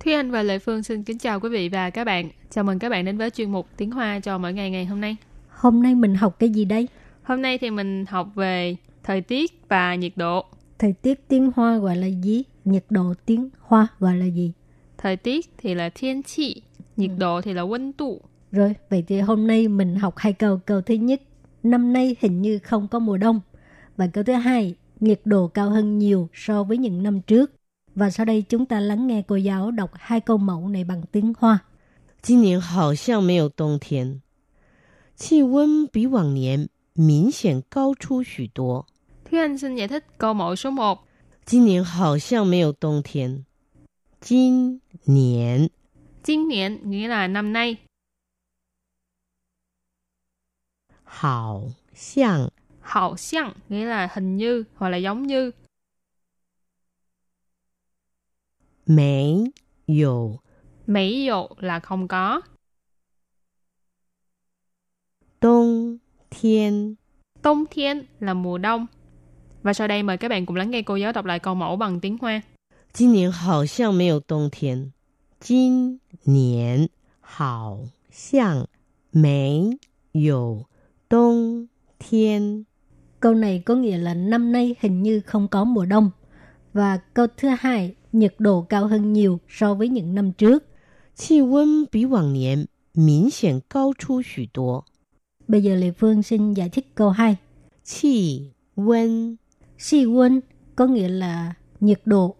[0.00, 2.28] Thúy Anh và Lệ Phương xin kính chào quý vị và các bạn.
[2.50, 5.00] Chào mừng các bạn đến với chuyên mục Tiếng Hoa cho mỗi ngày ngày hôm
[5.00, 5.16] nay.
[5.48, 6.88] Hôm nay mình học cái gì đây?
[7.22, 10.44] Hôm nay thì mình học về thời tiết và nhiệt độ.
[10.78, 12.42] Thời tiết tiếng Hoa gọi là gì?
[12.65, 14.51] Nhiệt độ tiếng Hoa gọi là gì?
[14.97, 16.61] Thời tiết thì là thiên chi,
[16.97, 18.19] nhiệt độ thì là温度.
[18.51, 20.59] Rồi, vậy thì hôm nay mình học hai câu.
[20.65, 21.21] Câu thứ nhất,
[21.63, 23.41] năm nay hình như không có mùa đông.
[23.97, 27.51] Và câu thứ hai, nhiệt độ cao hơn nhiều so với những năm trước.
[27.95, 31.01] Và sau đây chúng ta lắng nghe cô giáo đọc hai câu mẫu này bằng
[31.11, 31.59] tiếng Hoa.
[32.21, 34.21] 今年好像没有冬天，
[35.15, 38.85] 气温比往年明显高出许多。
[39.25, 40.99] Thúy Anh xin giải thích câu mẫu số 1.
[41.45, 43.45] 今年好像没有冬天，
[44.19, 45.69] 今年
[46.23, 47.77] Chính niên nghĩa là năm nay.
[51.03, 52.49] 好像
[52.81, 55.51] Hậu xiang nghĩa là hình như hoặc là giống như.
[58.85, 59.51] 没
[59.87, 60.39] 有
[60.87, 62.41] Mỹ dụ là không có.
[65.39, 66.97] 冬天，
[67.41, 68.87] 冬thiên là mùa đông.
[69.65, 71.75] Và sau đây mời các bạn cùng lắng nghe cô giáo đọc lại câu mẫu
[71.75, 72.41] bằng tiếng Hoa.
[72.93, 74.91] 今年好像没有冬天，
[75.39, 76.89] 今年
[77.21, 78.67] 好像
[79.11, 79.77] 没
[80.11, 80.65] 有
[81.07, 82.65] 冬天。
[83.19, 86.11] Câu này có nghĩa là năm nay hình như không có mùa đông.
[86.73, 90.63] Và câu thứ hai, nhiệt độ cao hơn nhiều so với những năm trước.
[91.15, 94.85] 气温比往年明显高出许多。
[95.47, 97.37] Bây giờ Lê Phương xin giải thích câu 2.
[97.83, 99.37] 气温
[99.78, 100.40] Siwon
[100.76, 102.36] có nghĩa là nhiệt độ.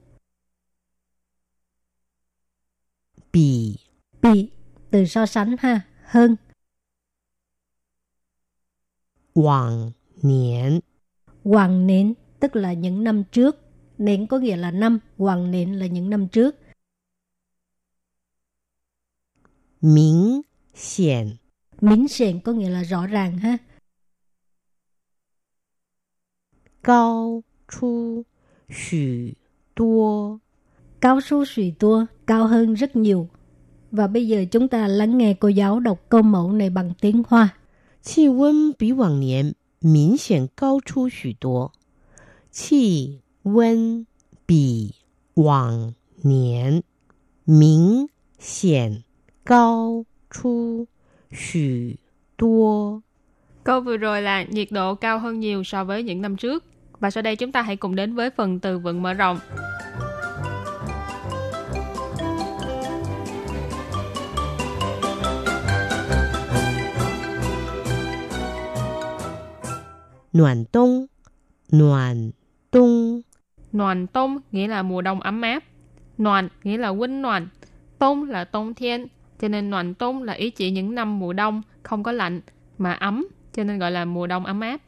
[3.33, 3.77] Bì
[4.23, 4.51] Bì,
[4.91, 6.37] từ so sánh ha, hơn.
[9.35, 9.91] hoàng
[10.23, 10.81] niên
[11.45, 13.57] Hoàng nến tức là những năm trước.
[13.99, 16.57] Nến có nghĩa là năm, hoàng nến là những năm trước.
[19.81, 20.41] minh
[20.97, 21.37] hiển
[21.81, 23.59] minh hiển có nghĩa là rõ ràng ha.
[26.86, 28.26] 高出
[28.70, 29.36] 许
[29.74, 30.40] 多。
[31.02, 33.30] Cao su suy tua, cao hơn rất nhiều.
[33.92, 37.24] Và bây giờ chúng ta lắng nghe cô giáo đọc câu mẫu này bằng tiếng
[37.28, 37.50] Hoa.
[38.04, 41.72] 气温比往年明显高出许多。
[42.52, 44.06] 气温
[44.46, 44.96] 比
[45.36, 46.84] 往年
[47.46, 49.04] 明显
[49.44, 50.88] 高出
[51.32, 52.00] 许
[52.38, 53.02] 多。
[53.64, 56.64] Câu vừa rồi là nhiệt độ cao hơn nhiều so với những năm trước.
[57.01, 59.39] Và sau đây chúng ta hãy cùng đến với phần từ vựng mở rộng.
[70.33, 71.07] Noàn đông,
[71.73, 72.31] noàn
[72.73, 73.21] đông.
[73.73, 75.65] Noàn đông nghĩa là mùa đông ấm áp.
[76.19, 77.49] Noàn nghĩa là quýnh noàn.
[77.99, 79.07] Tông là tông thiên,
[79.41, 82.41] cho nên noàn tông là ý chỉ những năm mùa đông không có lạnh
[82.79, 84.81] mà ấm, cho nên gọi là mùa đông ấm áp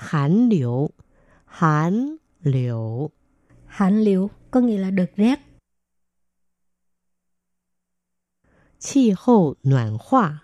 [0.00, 0.90] hán liễu.
[1.46, 3.10] Hán liễu.
[3.66, 5.40] Hán liễu có nghĩa là đợt rét.
[8.80, 10.38] Khí hậu noạn hóa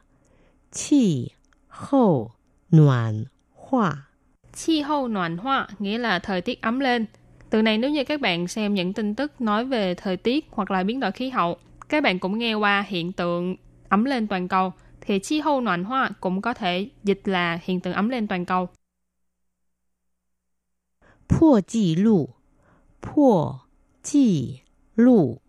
[0.73, 1.29] Khí
[1.69, 2.33] hậu
[2.71, 4.07] noạn hóa
[4.53, 7.07] Khí hậu noạn hóa nghĩa là thời tiết ấm lên.
[7.51, 10.71] Từ này nếu như các bạn xem những tin tức nói về thời tiết hoặc
[10.71, 11.57] là biến đổi khí hậu,
[11.89, 13.57] các bạn cũng nghe qua hiện tượng
[13.89, 17.81] ấm lên toàn cầu, thì chi hậu noạn hóa cũng có thể dịch là hiện
[17.81, 18.69] tượng ấm lên toàn cầu.
[21.28, 22.30] 破纪录，
[23.02, 23.62] 破
[24.04, 24.62] 纪
[24.96, 25.42] 录，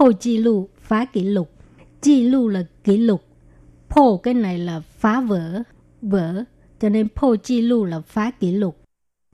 [0.00, 1.50] Phô chi lưu, phá kỷ lục.
[2.00, 3.24] Chi lưu là kỷ lục.
[3.88, 5.62] Phô cái này là phá vỡ,
[6.02, 6.44] vỡ.
[6.80, 8.76] Cho nên phô chi lưu là phá kỷ lục.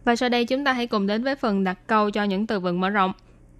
[0.04, 2.60] Và sau đây chúng ta hãy cùng đến với phần đặt câu cho những từ
[2.60, 3.12] vựng mở rộng.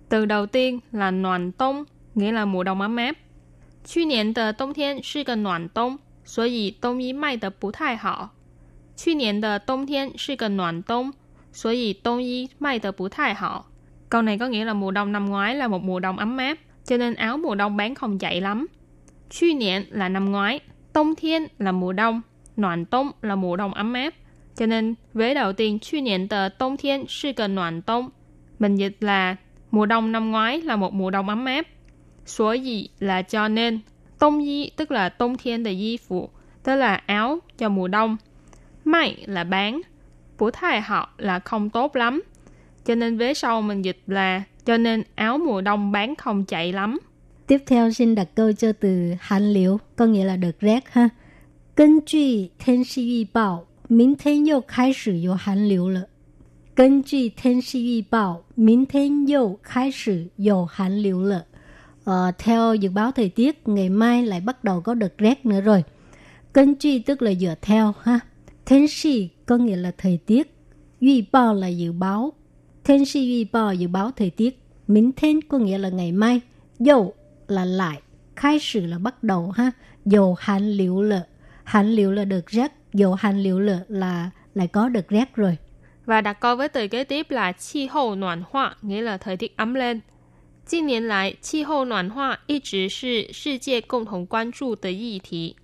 [0.09, 1.85] Từ đầu tiên là noàn tông,
[2.15, 3.17] nghĩa là mùa đông ấm áp.
[3.85, 8.31] 去年的冬天是个暖冬，所以冬衣卖的不太好。
[8.97, 11.13] 去年的冬天是个暖冬，
[11.53, 13.67] 所以冬衣卖的不太好。
[14.09, 16.97] Câu này có nghĩa là mùa đông năm ngoái là một mùa đông ấm áp, cho
[16.97, 18.67] nên áo mùa đông bán không chạy lắm.
[19.31, 20.61] Chu niên là năm ngoái,
[20.95, 22.21] Đông thiên là mùa đông,
[22.57, 24.15] Noạn đông là mùa đông ấm áp.
[24.57, 28.11] Cho nên vế đầu tiên Chu niên tờ Đông thiên sư cờ noạn đông.
[28.59, 29.37] Mình dịch là
[29.71, 31.67] mùa đông năm ngoái là một mùa đông ấm áp.
[32.27, 33.81] Số gì là cho nên.
[34.21, 36.31] Đông y tức là Đông thiên de y phụ,
[36.63, 38.17] tức là áo cho mùa đông.
[38.85, 39.81] Mai là bán.
[40.41, 42.23] Bố thái họ là không tốt lắm.
[42.85, 46.73] Cho nên vế sau mình dịch là cho nên áo mùa đông bán không chạy
[46.73, 46.99] lắm.
[47.47, 51.11] Tiếp theo xin đặt câu cho từ hàn liễu, có nghĩa là đợt rét ha.
[51.77, 56.09] 根据天气预报，明天又开始有寒流了。
[56.75, 61.45] 根据天气预报，明天又开始有寒流了。
[62.05, 65.85] Ờ, theo dự báo thời tiết, ngày mai lại bắt đầu có đợt rét nữa rồi.
[66.53, 68.21] 根据 tức là dựa theo ha.
[68.65, 70.55] Thiên khí có nghĩa là thời tiết.
[71.01, 72.33] Dự báo là dự báo.
[72.85, 74.63] Thiên khí dự báo dự báo thời tiết.
[74.87, 76.41] Minh thiên có nghĩa là ngày mai.
[76.79, 77.15] Dầu
[77.49, 78.01] là lại.
[78.37, 79.71] Khai sử là bắt đầu ha.
[80.05, 81.27] Dầu hạn liễu lợ.
[81.65, 82.73] Hạn liễu là đợt rét.
[82.93, 85.57] Dầu hạn liễu lợ là lại có đợt rét rồi.
[86.05, 89.75] Và đặt câu với từ kế tiếp là khí hậu暖化, nghĩa là thời tiết ấm
[89.75, 90.01] lên.
[90.65, 95.55] 近年来，气候暖化一直是世界共同关注的议题。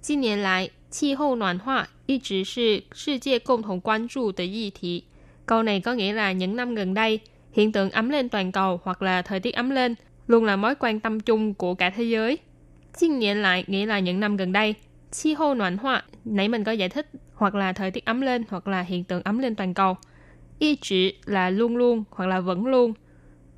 [0.00, 5.04] 近年来，气候暖化 一直是世界共同关注的议题.
[5.46, 7.20] Câu này có nghĩa là những năm gần đây,
[7.52, 9.94] hiện tượng ấm lên toàn cầu hoặc là thời tiết ấm lên
[10.26, 12.38] luôn là mối quan tâm chung của cả thế giới.
[12.96, 14.74] Chiên niên lại nghĩa là những năm gần đây.
[15.10, 18.44] Chi hô noạn hóa, nãy mình có giải thích, hoặc là thời tiết ấm lên,
[18.48, 19.96] hoặc là hiện tượng ấm lên toàn cầu.
[20.58, 22.92] Y chỉ là luôn luôn, hoặc là vẫn luôn.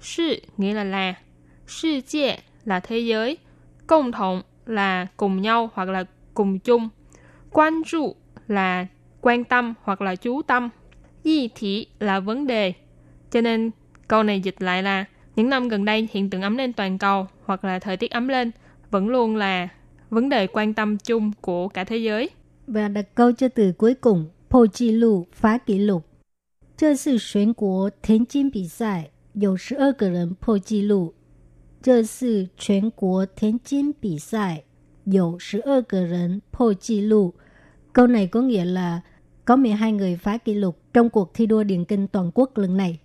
[0.00, 1.14] Sư nghĩa là là.
[1.66, 3.38] Sư界là thế giới.
[3.86, 6.88] Công thống là cùng nhau, hoặc là cùng chung.
[7.50, 8.16] Quan trụ
[8.48, 8.86] là
[9.20, 10.70] quan tâm, hoặc là chú tâm.
[11.22, 12.72] Y thị là vấn đề.
[13.30, 13.70] Cho nên
[14.08, 15.04] câu này dịch lại là
[15.36, 18.28] những năm gần đây hiện tượng ấm lên toàn cầu hoặc là thời tiết ấm
[18.28, 18.50] lên
[18.90, 19.68] vẫn luôn là
[20.10, 22.30] vấn đề quan tâm chung của cả thế giới.
[22.66, 26.04] Và đặt câu cho từ cuối cùng,破纪录, phá kỷ lục.
[26.76, 31.14] 这是全国田径比赛，有十二个人破纪录。
[31.82, 34.64] 这是全国田径比赛，
[35.04, 37.34] 有十二个人破纪录.
[37.93, 39.01] Câu này có nghĩa là
[39.45, 42.77] có 12 người phá kỷ lục trong cuộc thi đua điền kinh toàn quốc lần
[42.77, 42.99] này.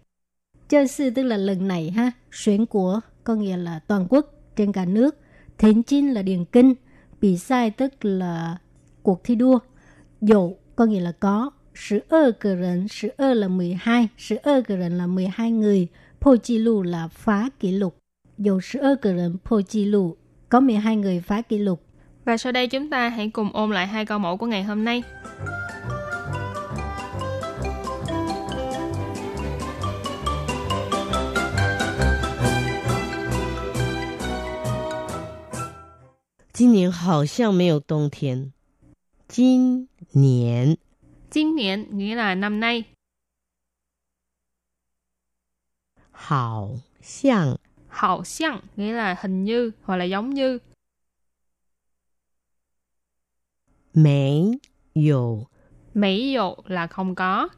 [0.69, 4.73] Chơi sư tức là lần này ha, xuyến của có nghĩa là toàn quốc trên
[4.73, 5.17] cả nước.
[5.59, 6.75] Thiện chinh là điền kinh,
[7.21, 8.59] bị sai tức là
[9.03, 9.59] cuộc thi đua.
[10.21, 14.63] Dụ có nghĩa là có, sử ơ cờ rần, sử ơ là 12, sử ơ
[14.63, 15.89] cờ rần là 12 người,
[16.21, 17.99] phô chi lù là phá kỷ lục.
[18.39, 20.17] Dụ sử ơ cờ rần phô chi lù,
[20.49, 21.84] có 12 người phá kỷ lục.
[22.26, 24.86] Và sau đây chúng ta hãy cùng ôn lại hai câu mẫu của ngày hôm
[24.86, 25.04] nay.
[36.54, 38.52] 今年好像没有冬天。
[39.30, 40.78] 今年，
[41.32, 42.84] 今年 nghĩa là năm nay.
[46.12, 46.70] 好
[47.02, 47.58] 像，
[47.88, 50.60] 好像 nghĩa là hình như hoặc là giống như.
[53.94, 54.60] 没
[54.94, 55.48] 有，
[55.94, 57.50] 没有 là không có.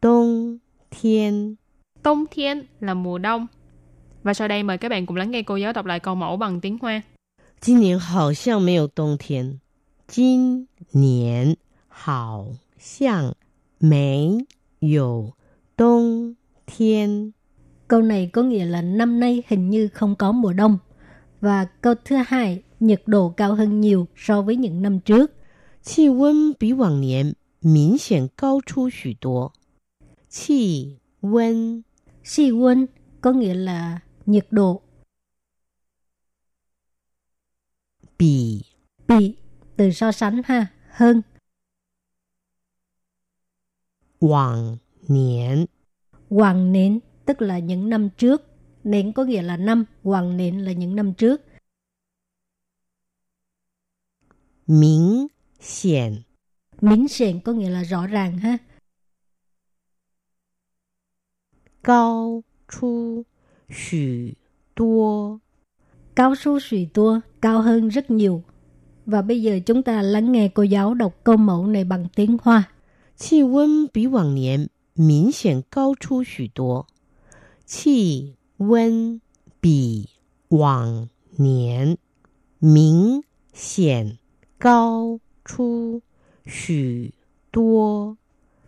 [0.00, 0.60] 冬
[0.90, 1.56] 天，
[2.02, 3.46] 冬天 là mùa đông.
[4.22, 6.36] Và sau đây mời các bạn cùng lắng nghe cô giáo đọc lại câu mẫu
[6.36, 7.02] bằng tiếng Hoa.
[7.60, 9.60] 今年好像没有冬天。
[10.08, 11.56] 今年
[11.88, 12.46] 好
[12.78, 13.34] 像
[13.78, 14.46] 没
[14.80, 15.32] 有
[15.76, 16.36] 冬
[16.66, 17.32] 天。
[17.88, 20.78] Câu này có nghĩa là năm nay hình như không có mùa đông.
[21.40, 25.30] Và câu thứ hai, nhiệt độ cao hơn nhiều so với những năm trước.
[25.82, 29.52] 气温比往年明显高出许多。
[30.28, 31.82] 气温，
[32.24, 32.86] Xi quân
[33.20, 34.82] có nghĩa là nhiệt độ.
[38.16, 38.62] 比
[39.08, 39.36] Bị
[39.76, 41.22] từ so sánh ha, hơn.
[44.20, 45.66] 往年
[46.30, 48.42] Hoàng nến tức là những năm trước.
[48.84, 51.40] Nến có nghĩa là năm, hoàng nến là những năm trước.
[54.66, 55.28] 明
[55.60, 56.22] 显
[56.80, 58.58] Minh xịn có nghĩa là rõ ràng ha.
[61.82, 63.24] 高出
[63.68, 64.36] 许
[64.74, 65.40] 多。
[66.14, 68.42] Cao su suy tua, cao hơn rất nhiều.
[69.06, 72.36] Và bây giờ chúng ta lắng nghe cô giáo đọc câu mẫu này bằng tiếng
[72.42, 72.68] Hoa.
[73.16, 76.86] 气温比往年明显高出许多。
[77.66, 79.20] 气温
[79.60, 80.08] 比
[80.48, 81.96] 往年
[82.58, 84.18] 明显
[84.59, 85.19] cao
[85.57, 85.99] chu
[86.47, 86.75] xu
[87.51, 88.15] tua.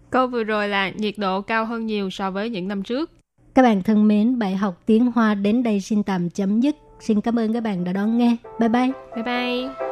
[0.09, 3.11] Câu vừa rồi là nhiệt độ cao hơn nhiều so với những năm trước.
[3.53, 6.75] Các bạn thân mến, bài học tiếng Hoa đến đây xin tạm chấm dứt.
[6.99, 8.35] Xin cảm ơn các bạn đã đón nghe.
[8.59, 8.91] Bye bye.
[9.15, 9.88] Bye bye.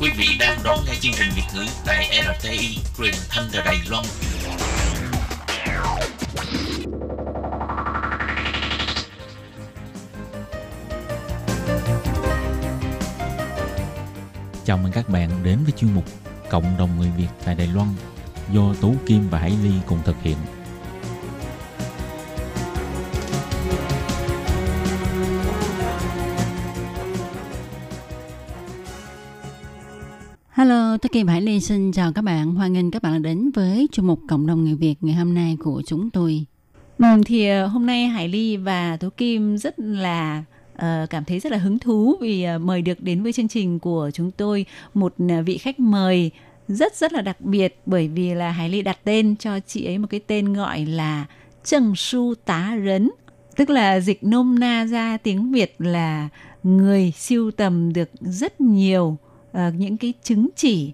[0.00, 3.76] Quý vị đang đón nghe chương trình Việt ngữ tại RTI truyền thanh từ Đài
[3.90, 4.29] Loan.
[14.70, 16.04] Chào mừng các bạn đến với chuyên mục
[16.50, 17.88] Cộng đồng người Việt tại Đài Loan
[18.52, 20.36] do Tú Kim và Hải Ly cùng thực hiện.
[30.50, 32.54] Hello, tôi Kim Hải Ly xin chào các bạn.
[32.54, 35.34] Hoan nghênh các bạn đã đến với chuyên mục Cộng đồng người Việt ngày hôm
[35.34, 36.46] nay của chúng tôi.
[36.98, 40.44] Ừ, thì ờ, hôm nay Hải Ly và Tố Kim rất là
[40.80, 43.78] Ờ, cảm thấy rất là hứng thú vì ờ, mời được đến với chương trình
[43.78, 46.30] của chúng tôi một ờ, vị khách mời
[46.68, 49.98] rất rất là đặc biệt bởi vì là Hải Ly đặt tên cho chị ấy
[49.98, 51.26] một cái tên gọi là
[51.64, 53.10] Trần Su Tá Rấn
[53.56, 56.28] tức là dịch nôm na ra tiếng Việt là
[56.62, 59.16] người siêu tầm được rất nhiều
[59.50, 60.92] uh, những cái chứng chỉ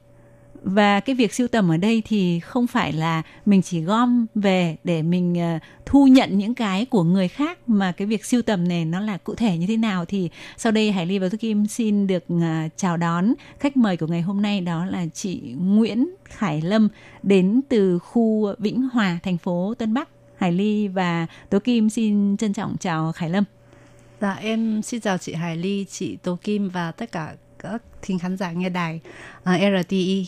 [0.66, 4.76] và cái việc siêu tầm ở đây thì không phải là mình chỉ gom về
[4.84, 8.68] để mình uh, thu nhận những cái của người khác mà cái việc siêu tầm
[8.68, 11.38] này nó là cụ thể như thế nào thì sau đây Hải Ly và Thu
[11.40, 12.42] Kim xin được uh,
[12.76, 16.88] chào đón khách mời của ngày hôm nay đó là chị Nguyễn Khải Lâm
[17.22, 22.36] đến từ khu Vĩnh Hòa thành phố Tân Bắc Hải Ly và Tố Kim xin
[22.36, 23.44] trân trọng chào Khải Lâm
[24.20, 28.18] Dạ em xin chào chị Hải Ly, chị Tố Kim và tất cả các thính
[28.18, 29.00] khán giả nghe đài
[29.44, 30.26] ờ, uh, RTI.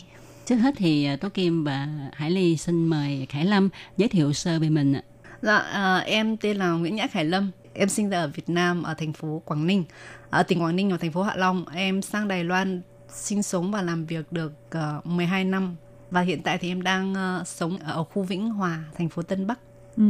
[0.49, 4.33] Trước hết thì à, Tố Kim và Hải Ly xin mời Khải Lâm giới thiệu
[4.33, 4.93] sơ về mình.
[4.93, 5.01] ạ.
[5.41, 8.83] Dạ à, em tên là Nguyễn Nhã Khải Lâm, em sinh ra ở Việt Nam
[8.83, 9.83] ở thành phố Quảng Ninh,
[10.29, 11.65] ở tỉnh Quảng Ninh và thành phố Hạ Long.
[11.73, 14.53] Em sang Đài Loan sinh sống và làm việc được
[14.99, 15.75] uh, 12 năm
[16.11, 19.47] và hiện tại thì em đang ờ, sống ở khu Vĩnh Hòa, thành phố Tân
[19.47, 19.59] Bắc.
[19.97, 20.03] Ừ.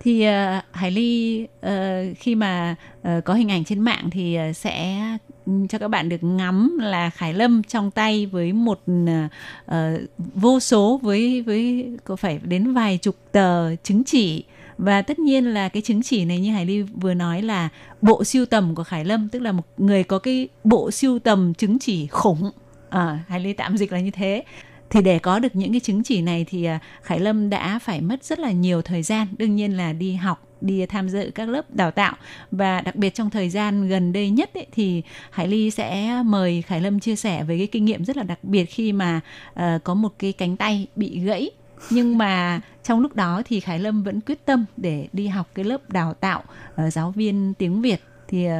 [0.00, 4.52] Thì ờ, Hải Ly ờ, khi mà ờ, có hình ảnh trên mạng thì ờ,
[4.52, 5.02] sẽ
[5.68, 9.74] cho các bạn được ngắm là Khải Lâm trong tay với một uh,
[10.34, 14.44] vô số với với có phải đến vài chục tờ chứng chỉ.
[14.78, 17.68] Và tất nhiên là cái chứng chỉ này như Hải Ly vừa nói là
[18.02, 21.54] bộ siêu tầm của Khải Lâm tức là một người có cái bộ siêu tầm
[21.54, 22.50] chứng chỉ khủng.
[22.88, 24.44] À, Hải Ly tạm dịch là như thế
[24.90, 28.00] thì để có được những cái chứng chỉ này thì à, Khải Lâm đã phải
[28.00, 31.48] mất rất là nhiều thời gian đương nhiên là đi học đi tham dự các
[31.48, 32.14] lớp đào tạo.
[32.50, 36.62] Và đặc biệt trong thời gian gần đây nhất ấy, thì Hải Ly sẽ mời
[36.62, 39.20] Khải Lâm chia sẻ về cái kinh nghiệm rất là đặc biệt khi mà
[39.52, 41.50] uh, có một cái cánh tay bị gãy.
[41.90, 45.64] Nhưng mà trong lúc đó thì Khải Lâm vẫn quyết tâm để đi học cái
[45.64, 46.42] lớp đào tạo
[46.86, 48.02] uh, giáo viên tiếng Việt.
[48.28, 48.52] Thì uh,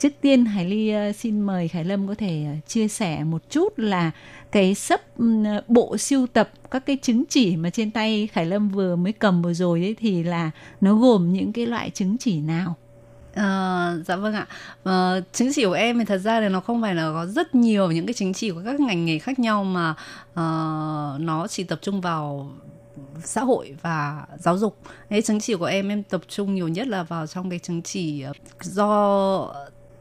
[0.00, 3.42] trước tiên Hải Ly ờ, xin mời Khải Lâm có thể ờ, chia sẻ một
[3.50, 4.10] chút là
[4.52, 8.68] cái sấp ờ, bộ siêu tập các cái chứng chỉ mà trên tay Khải Lâm
[8.68, 12.40] vừa mới cầm vừa rồi ấy thì là nó gồm những cái loại chứng chỉ
[12.40, 12.74] nào?
[13.34, 14.46] Ờ, dạ vâng ạ.
[14.82, 17.54] Ờ, chứng chỉ của em thì thật ra là nó không phải là có rất
[17.54, 19.90] nhiều những cái chứng chỉ của các ngành nghề khác nhau mà
[20.30, 22.50] uh, nó chỉ tập trung vào
[23.24, 24.78] xã hội và giáo dục.
[25.10, 27.82] Thế chứng chỉ của em em tập trung nhiều nhất là vào trong cái chứng
[27.82, 28.24] chỉ
[28.60, 29.54] do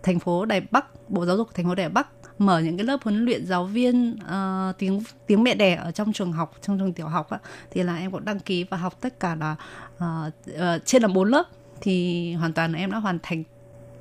[0.03, 2.07] thành phố Đài Bắc, Bộ Giáo dục thành phố Đài Bắc
[2.37, 6.13] mở những cái lớp huấn luyện giáo viên uh, tiếng tiếng mẹ đẻ ở trong
[6.13, 7.39] trường học trong trường tiểu học á,
[7.71, 9.55] thì là em cũng đăng ký và học tất cả là
[9.95, 11.43] uh, trên là bốn lớp.
[11.81, 13.43] Thì hoàn toàn là em đã hoàn thành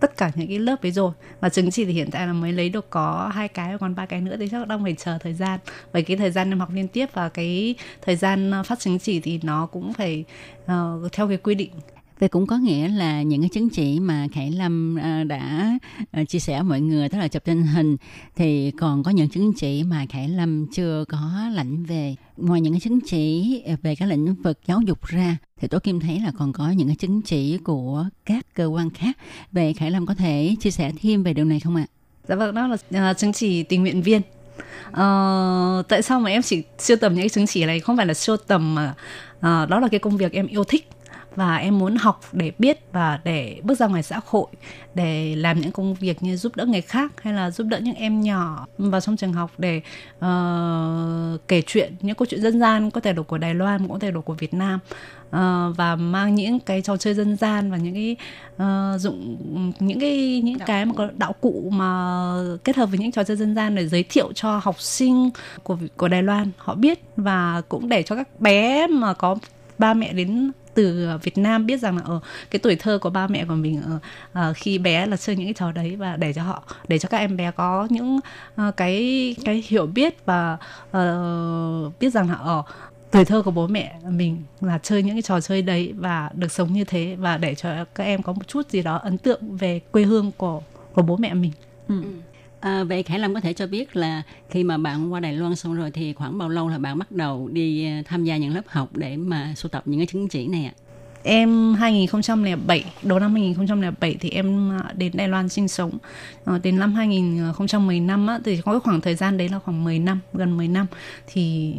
[0.00, 1.12] tất cả những cái lớp ấy rồi.
[1.40, 4.06] Và chứng chỉ thì hiện tại là mới lấy được có hai cái còn ba
[4.06, 5.60] cái nữa thì chắc đang phải chờ thời gian.
[5.92, 9.20] Bởi cái thời gian em học liên tiếp và cái thời gian phát chứng chỉ
[9.20, 10.24] thì nó cũng phải
[10.64, 11.70] uh, theo cái quy định
[12.18, 15.78] Vậy cũng có nghĩa là những cái chứng chỉ mà Khải Lâm à, đã
[16.10, 17.96] à, chia sẻ với mọi người, tức là chụp trên hình,
[18.36, 22.14] thì còn có những chứng chỉ mà Khải Lâm chưa có lãnh về.
[22.36, 26.00] Ngoài những cái chứng chỉ về các lĩnh vực giáo dục ra, thì Tố Kim
[26.00, 29.16] thấy là còn có những cái chứng chỉ của các cơ quan khác.
[29.52, 31.86] Vậy Khải Lâm có thể chia sẻ thêm về điều này không ạ?
[32.28, 34.22] Dạ vâng, đó là à, chứng chỉ tình nguyện viên.
[34.88, 38.06] uh, tại sao mà em chỉ siêu tầm những cái chứng chỉ này không phải
[38.06, 38.94] là siêu tầm mà
[39.36, 40.88] uh, đó là cái công việc em yêu thích
[41.38, 44.46] và em muốn học để biết và để bước ra ngoài xã hội
[44.94, 47.94] để làm những công việc như giúp đỡ người khác hay là giúp đỡ những
[47.94, 49.80] em nhỏ vào trong trường học để
[50.18, 53.92] uh, kể chuyện những câu chuyện dân gian có thể là của Đài Loan cũng
[53.92, 54.78] có thể là của Việt Nam.
[55.28, 58.16] Uh, và mang những cái trò chơi dân gian và những cái
[58.54, 59.36] uh, dụng
[59.78, 62.32] những cái những đạo cái mà có đạo cụ mà
[62.64, 65.30] kết hợp với những trò chơi dân gian để giới thiệu cho học sinh
[65.62, 66.50] của của Đài Loan.
[66.56, 69.36] Họ biết và cũng để cho các bé mà có
[69.78, 72.20] ba mẹ đến từ Việt Nam biết rằng là ở
[72.50, 75.46] cái tuổi thơ của ba mẹ của mình ở uh, khi bé là chơi những
[75.46, 78.20] cái trò đấy và để cho họ để cho các em bé có những
[78.68, 82.62] uh, cái cái hiểu biết và uh, biết rằng là ở
[83.10, 86.52] tuổi thơ của bố mẹ mình là chơi những cái trò chơi đấy và được
[86.52, 89.56] sống như thế và để cho các em có một chút gì đó ấn tượng
[89.56, 90.62] về quê hương của
[90.92, 91.52] của bố mẹ mình.
[91.88, 92.02] Ừ.
[92.60, 95.56] À, vậy Khải Lâm có thể cho biết là khi mà bạn qua Đài Loan
[95.56, 98.54] xong rồi thì khoảng bao lâu là bạn bắt đầu đi à, tham gia những
[98.54, 100.72] lớp học để mà sưu tập những cái chứng chỉ này ạ?
[101.22, 105.98] Em 2007, đầu năm 2007 thì em à, đến Đài Loan sinh sống.
[106.44, 110.20] À, đến năm 2015 á, thì có khoảng thời gian đấy là khoảng 10 năm,
[110.32, 110.86] gần 10 năm
[111.26, 111.74] thì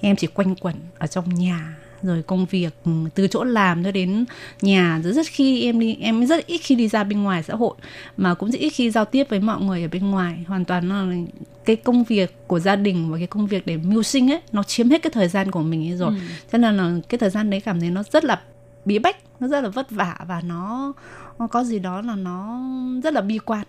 [0.00, 3.90] em chỉ quanh quẩn ở trong nhà rồi công việc ừ, từ chỗ làm cho
[3.90, 4.24] đến
[4.62, 7.54] nhà rất rất khi em đi em rất ít khi đi ra bên ngoài xã
[7.54, 7.74] hội
[8.16, 10.44] mà cũng rất ít khi giao tiếp với mọi người ở bên ngoài.
[10.48, 11.16] Hoàn toàn là
[11.64, 14.62] cái công việc của gia đình và cái công việc để mưu sinh ấy nó
[14.62, 16.10] chiếm hết cái thời gian của mình ấy rồi.
[16.10, 16.16] Ừ.
[16.52, 18.40] cho nên là cái thời gian đấy cảm thấy nó rất là
[18.84, 20.92] bí bách nó rất là vất vả và nó,
[21.38, 22.60] nó có gì đó là nó
[23.02, 23.66] rất là bi quan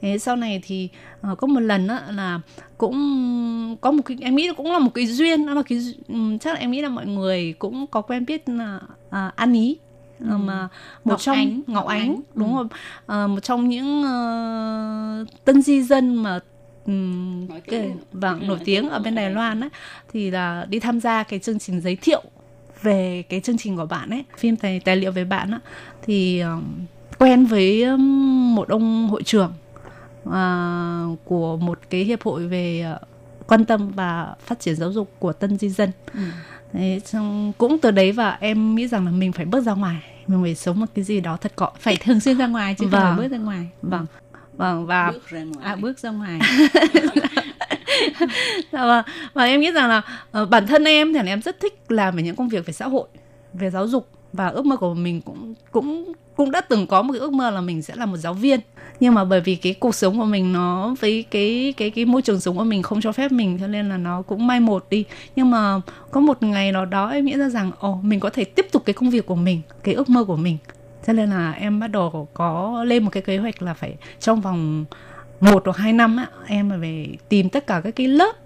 [0.00, 0.88] thế sau này thì
[1.32, 2.40] uh, có một lần đó là
[2.78, 5.78] cũng có một cái em nghĩ cũng là một cái duyên đó là cái
[6.08, 9.52] um, chắc là em nghĩ là mọi người cũng có quen biết là uh, an
[9.52, 9.78] ý
[10.20, 10.36] ừ.
[10.36, 10.68] mà
[11.04, 11.60] một Ngọc trong Ánh.
[11.66, 12.20] Ngọc Ánh, Ánh.
[12.34, 12.66] đúng ừ.
[13.08, 16.40] rồi uh, một trong những uh, tân di dân mà
[16.86, 19.70] um, nổi tiếng, vâng nổi tiếng ở bên Đài Loan ấy
[20.12, 22.22] thì là đi tham gia cái chương trình giới thiệu
[22.82, 25.60] về cái chương trình của bạn ấy phim tài tài liệu về bạn á
[26.02, 26.62] thì um,
[27.18, 29.52] quen với um, một ông hội trưởng
[30.28, 33.08] uh, của một cái hiệp hội về uh,
[33.46, 36.20] quan tâm và phát triển giáo dục của tân di dân ừ.
[36.72, 37.02] Đấy,
[37.58, 40.54] cũng từ đấy và em nghĩ rằng là mình phải bước ra ngoài mình phải
[40.54, 43.00] sống một cái gì đó thật cọ phải thường xuyên ra ngoài chứ vâng.
[43.00, 44.06] không phải bước ra ngoài vâng
[44.56, 45.66] vâng và bước ra ngoài.
[45.66, 46.40] à bước ra ngoài
[48.72, 49.04] dạ vâng.
[49.34, 50.02] và em nghĩ rằng là
[50.42, 52.88] uh, bản thân em thì em rất thích làm về những công việc về xã
[52.88, 53.08] hội
[53.52, 57.12] về giáo dục và ước mơ của mình cũng cũng cũng đã từng có một
[57.12, 58.60] cái ước mơ là mình sẽ là một giáo viên.
[59.00, 62.22] Nhưng mà bởi vì cái cuộc sống của mình nó với cái cái cái môi
[62.22, 64.86] trường sống của mình không cho phép mình cho nên là nó cũng mai một
[64.90, 65.04] đi.
[65.36, 65.80] Nhưng mà
[66.10, 68.66] có một ngày nào đó em nghĩ ra rằng ồ oh, mình có thể tiếp
[68.72, 70.58] tục cái công việc của mình cái ước mơ của mình.
[71.06, 74.40] Cho nên là em bắt đầu có lên một cái kế hoạch là phải trong
[74.40, 74.84] vòng
[75.40, 78.36] một hoặc hai năm á em phải tìm tất cả các cái lớp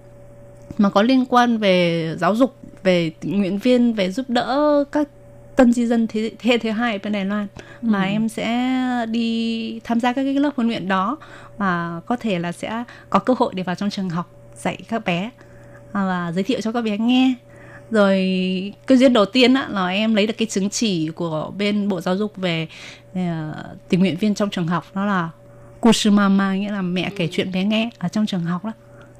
[0.79, 5.09] mà có liên quan về giáo dục về tình nguyện viên về giúp đỡ các
[5.57, 7.47] tân di dân thế hệ thứ hai bên Đài Loan.
[7.83, 7.89] Ừ.
[7.89, 8.71] mà em sẽ
[9.11, 11.17] đi tham gia các cái lớp huấn luyện đó
[11.59, 15.05] và có thể là sẽ có cơ hội để vào trong trường học dạy các
[15.05, 15.31] bé
[15.93, 17.35] và giới thiệu cho các bé nghe.
[17.91, 18.17] Rồi
[18.87, 22.01] cái duyên đầu tiên á, là em lấy được cái chứng chỉ của bên bộ
[22.01, 22.69] giáo dục về
[23.13, 23.19] uh,
[23.89, 25.31] tình nguyện viên trong trường học đó là
[25.81, 28.73] Kusu Mama nghĩa là mẹ kể chuyện bé nghe ở trong trường học đó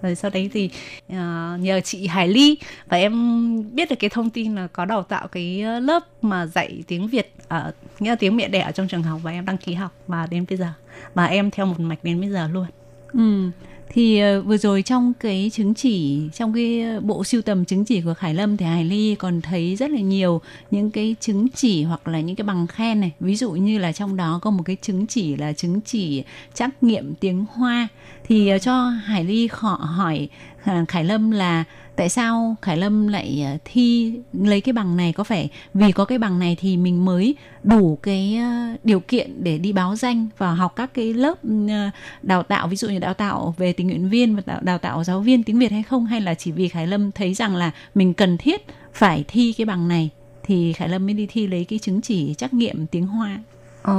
[0.05, 0.71] rồi sau đấy thì
[1.13, 1.17] uh,
[1.61, 2.59] nhờ chị Hải Ly.
[2.87, 6.47] Và em biết được cái thông tin là có đào tạo cái ờ, lớp mà
[6.47, 9.45] dạy tiếng Việt ở nghĩa là tiếng mẹ đẻ ở trong trường học và em
[9.45, 9.93] đăng ký học.
[10.07, 10.73] Và đến bây giờ
[11.15, 12.67] và em theo một mạch đến bây giờ luôn.
[13.13, 13.51] Ừ
[13.89, 17.85] thì ờ, vừa rồi trong cái chứng chỉ, trong cái ờ, bộ siêu tầm chứng
[17.85, 21.49] chỉ của Khải Lâm thì Hải Ly còn thấy rất là nhiều những cái chứng
[21.55, 23.13] chỉ hoặc là những cái bằng khen này.
[23.21, 26.25] Ví dụ như là trong đó có một cái chứng chỉ là chứng chỉ
[26.55, 27.89] trắc nghiệm tiếng Hoa.
[28.25, 30.29] Thì ờ, cho Hải Ly họ hỏi
[30.65, 31.65] À, Khải Lâm là
[31.97, 36.05] tại sao Khải Lâm lại à, thi lấy cái bằng này có phải vì có
[36.05, 40.29] cái bằng này thì mình mới đủ cái à, điều kiện để đi báo danh
[40.39, 41.39] và học các cái lớp
[42.23, 45.05] đào tạo ví dụ như đào tạo về tình nguyện viên và đào, đào tạo
[45.05, 47.71] giáo viên tiếng Việt hay không hay là chỉ vì Khải Lâm thấy rằng là
[47.95, 50.11] mình cần thiết phải thi cái bằng này
[50.43, 53.39] thì Khải Lâm mới đi thi lấy cái chứng chỉ trắc nghiệm tiếng Hoa.
[53.83, 53.95] Ờ,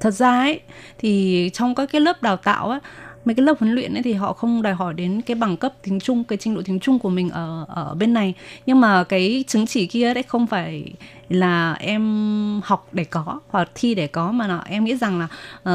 [0.00, 0.60] thật ra ấy
[0.98, 2.80] thì trong các cái lớp đào tạo á
[3.24, 5.72] mấy cái lớp huấn luyện ấy thì họ không đòi hỏi đến cái bằng cấp
[5.82, 8.34] tiếng Trung cái trình độ tiếng Trung của mình ở ở bên này
[8.66, 10.92] nhưng mà cái chứng chỉ kia đấy không phải
[11.28, 15.28] là em học để có hoặc thi để có mà là em nghĩ rằng là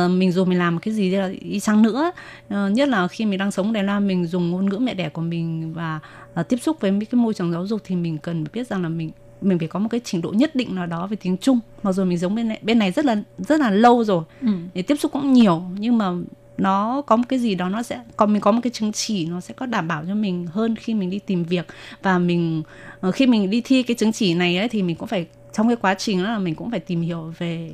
[0.06, 2.12] uh, mình dù mình làm cái gì đi chăng nữa
[2.48, 5.10] uh, nhất là khi mình đang sống Đài Loan mình dùng ngôn ngữ mẹ đẻ
[5.10, 6.00] của mình và
[6.40, 8.90] uh, tiếp xúc với cái môi trường giáo dục thì mình cần biết rằng là
[8.90, 11.60] mình mình phải có một cái trình độ nhất định nào đó về tiếng Trung
[11.84, 14.48] mặc dù mình giống bên này bên này rất là rất là lâu rồi ừ.
[14.74, 16.12] để tiếp xúc cũng nhiều nhưng mà
[16.58, 19.26] nó có một cái gì đó nó sẽ còn mình có một cái chứng chỉ
[19.26, 21.68] nó sẽ có đảm bảo cho mình hơn khi mình đi tìm việc.
[22.04, 22.64] Và mình
[23.02, 25.68] ờ, khi mình đi thi cái chứng chỉ này ấy, thì mình cũng phải trong
[25.68, 27.72] cái quá trình đó là mình cũng phải tìm hiểu về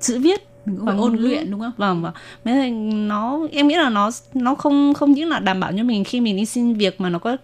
[0.00, 1.72] chữ viết mình cũng và phải ôn luyện đúng không?
[1.76, 2.12] Vâng vâng.
[2.44, 6.04] Là nó em nghĩ là nó nó không không những là đảm bảo cho mình
[6.04, 7.36] khi mình đi xin việc mà nó có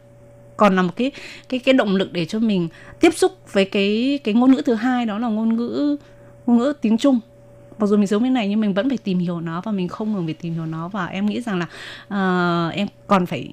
[0.56, 1.12] còn là một cái
[1.48, 2.68] cái cái động lực để cho mình
[3.00, 5.96] tiếp xúc với cái cái ngôn ngữ thứ hai đó là ngôn ngữ
[6.46, 7.20] ngôn ngữ tiếng Trung
[7.78, 9.88] mặc dù mình sống bên này nhưng mình vẫn phải tìm hiểu nó và mình
[9.88, 11.66] không ngừng phải tìm hiểu nó và em nghĩ rằng là
[12.08, 13.48] ờ, em còn phải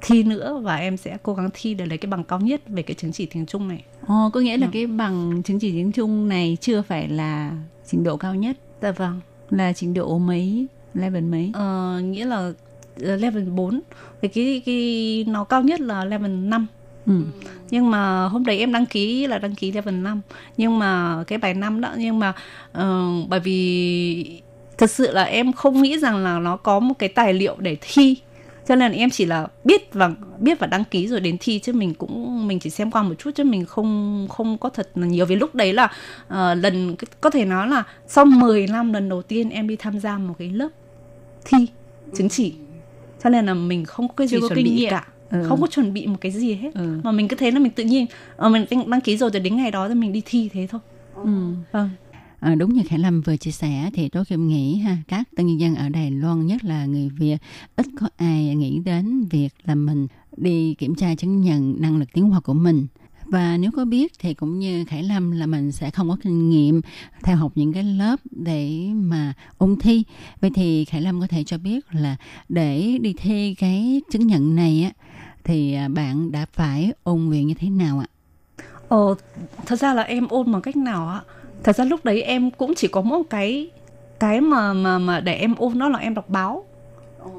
[0.00, 2.82] thi nữa và em sẽ cố gắng thi để lấy cái bằng cao nhất về
[2.82, 3.84] cái chứng chỉ tiếng Trung này.
[4.06, 4.72] Ồ, có nghĩa là Vâng.
[4.72, 7.52] cái bằng chứng chỉ tiếng Trung này chưa phải là
[7.86, 9.20] trình độ cao nhất Dạ vâng.
[9.50, 12.52] là trình độ mấy level mấy Ờ, nghĩa là
[13.02, 13.80] ờ, level 4
[14.22, 16.66] thì cái cái nó cao nhất là level 5
[17.06, 17.12] ừ.
[17.70, 20.20] nhưng mà hôm đấy em đăng ký là đăng ký level 5
[20.56, 22.32] nhưng mà cái bài năm đó nhưng mà
[22.72, 24.40] ờ, bởi vì
[24.80, 27.76] thật sự là em không nghĩ rằng là nó có một cái tài liệu để
[27.80, 28.16] thi.
[28.68, 31.72] Cho nên em chỉ là biết và biết và đăng ký rồi đến thi chứ
[31.72, 35.06] mình cũng mình chỉ xem qua một chút chứ mình không không có thật là
[35.06, 35.26] nhiều.
[35.26, 35.92] Vì lúc đấy là
[36.28, 39.98] ờ, lần có thể nói là sau 10 năm lần đầu tiên em đi tham
[39.98, 40.68] gia một cái lớp
[41.44, 41.66] thi
[42.16, 42.54] chứng chỉ.
[43.22, 44.90] Cho nên là mình không có cái gì Chưa chuẩn bị nghiệm.
[44.90, 45.44] cả Ừ.
[45.48, 47.00] không có chuẩn bị một cái gì hết Ừ.
[47.04, 48.06] mà mình cứ thế là mình tự nhiên
[48.36, 50.66] ờ, mình đăng, đăng ký rồi rồi đến ngày đó thì mình đi thi thế
[50.70, 50.80] thôi
[51.14, 51.30] Ừ.
[51.72, 51.90] vâng
[52.40, 55.46] À, đúng như Khải Lâm vừa chia sẻ thì tôi Kim nghĩ ha các tân
[55.46, 57.36] nhân dân ở Đài Loan nhất là người Việt
[57.76, 60.06] ít có ai nghĩ đến việc là mình
[60.36, 62.86] đi kiểm tra chứng nhận năng lực tiếng Hoa của mình
[63.30, 66.50] và nếu có biết thì cũng như Khải Lâm là mình sẽ không có kinh
[66.50, 66.80] nghiệm
[67.22, 70.04] theo học những cái lớp để mà ôn thi
[70.40, 72.16] vậy thì Khải Lâm có thể cho biết là
[72.48, 75.04] để đi thi cái chứng nhận này á
[75.44, 78.08] thì à, bạn đã phải ôn luyện như thế nào ạ?
[78.88, 79.14] Ờ,
[79.66, 81.20] thật ra là em ôn bằng cách nào ạ?
[81.64, 83.70] Thật ra lúc đấy em cũng chỉ có một cái
[84.20, 86.64] cái mà mà mà để em ôn đó là em đọc báo.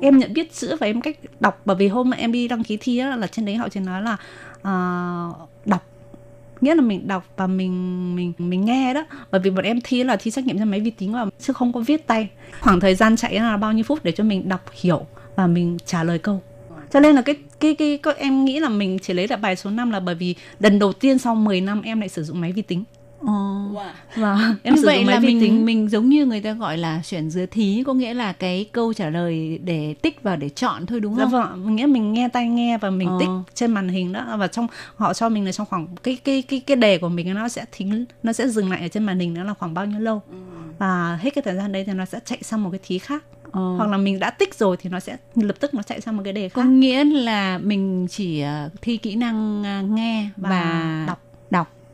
[0.01, 2.63] Em nhận biết chữ và em cách đọc bởi vì hôm mà em đi đăng
[2.63, 4.13] ký thi á, là trên đấy họ chỉ nói là
[4.53, 5.83] uh, đọc.
[6.61, 9.05] Nghĩa là mình đọc và mình mình mình nghe đó.
[9.31, 11.53] Bởi vì bọn em thi là thi trắc nghiệm trên máy vi tính và chứ
[11.53, 12.29] không có viết tay.
[12.59, 15.05] Khoảng thời gian chạy là bao nhiêu phút để cho mình đọc hiểu
[15.35, 16.41] và mình trả lời câu.
[16.91, 19.55] Cho nên là cái cái cái, cái em nghĩ là mình chỉ lấy được bài
[19.55, 22.41] số 5 là bởi vì lần đầu tiên sau 10 năm em lại sử dụng
[22.41, 22.83] máy vi tính.
[23.25, 23.61] Ồ.
[24.15, 25.65] và em như sử vậy là mình tính.
[25.65, 28.93] mình giống như người ta gọi là 选 dứa thí có nghĩa là cái câu
[28.93, 31.31] trả lời để tích vào để chọn thôi đúng Dạ không?
[31.31, 33.17] vâng, nghĩa mình nghe tai nghe và mình Ờ.
[33.19, 36.41] tích trên màn hình đó và trong họ cho mình là trong khoảng cái cái
[36.41, 39.19] cái cái đề của mình nó sẽ thính nó sẽ dừng lại ở trên màn
[39.19, 40.21] hình đó là khoảng bao nhiêu lâu.
[40.77, 43.23] Và hết cái thời gian đấy thì nó sẽ chạy sang một cái thí khác.
[43.51, 43.75] Ờ.
[43.77, 46.21] hoặc là mình đã tích rồi thì nó sẽ lập tức nó chạy sang một
[46.23, 46.67] cái đề có khác.
[46.67, 51.19] nghĩa là mình chỉ ờ, thi kỹ năng ờ, nghe và, Và đọc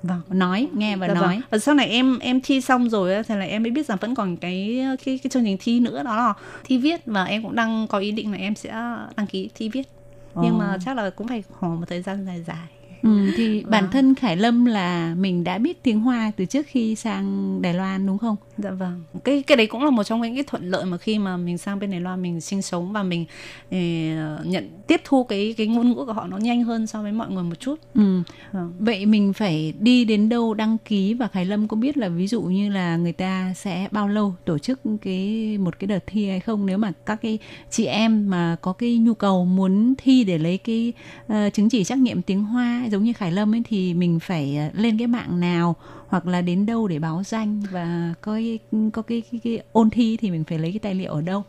[0.04, 1.42] vâng nói nghe và Dạ nói vâng.
[1.50, 4.16] Và sau này em em thi xong rồi thì là em mới biết rằng vẫn
[4.16, 6.34] còn cái cái cái chương trình thi nữa đó là
[6.64, 8.70] thi viết và em cũng đang có ý định là em sẽ
[9.18, 9.88] đăng ký thi viết.
[10.36, 10.58] Nhưng Ồ.
[10.58, 12.68] mà chắc là cũng phải khoảng một thời gian dài dài.
[13.04, 13.72] Ừ, thì Vâng.
[13.72, 17.74] bản thân Khải Lâm là mình đã biết tiếng Hoa từ trước khi sang Đài
[17.74, 18.36] Loan đúng không?
[18.58, 19.04] Dạ vâng.
[19.24, 21.58] Cái cái đấy cũng là một trong những cái thuận lợi mà khi mà mình
[21.58, 23.26] sang bên Đài Loan mình sinh sống và mình
[23.72, 27.12] ờ, nhận tiếp thu cái cái ngôn ngữ của họ nó nhanh hơn so với
[27.12, 27.80] mọi người một chút.
[27.94, 28.22] Ừ.
[28.52, 28.74] Vâng.
[28.80, 32.28] Vậy mình phải đi đến đâu đăng ký và Khải Lâm có biết là ví
[32.28, 36.30] dụ như là người ta sẽ bao lâu tổ chức cái một cái đợt thi
[36.30, 40.24] hay không nếu mà các cái chị em mà có cái nhu cầu muốn thi
[40.24, 40.94] để lấy cái
[41.28, 44.58] ờ, chứng chỉ trắc nghiệm tiếng Hoa giống như Khải Lâm ấy thì mình phải
[44.58, 45.76] ờ, lên cái mạng nào
[46.08, 48.60] hoặc là đến đâu để báo danh và có cái,
[48.94, 51.44] có cái, cái, cái ôn thi thì mình phải lấy cái tài liệu ở đâu?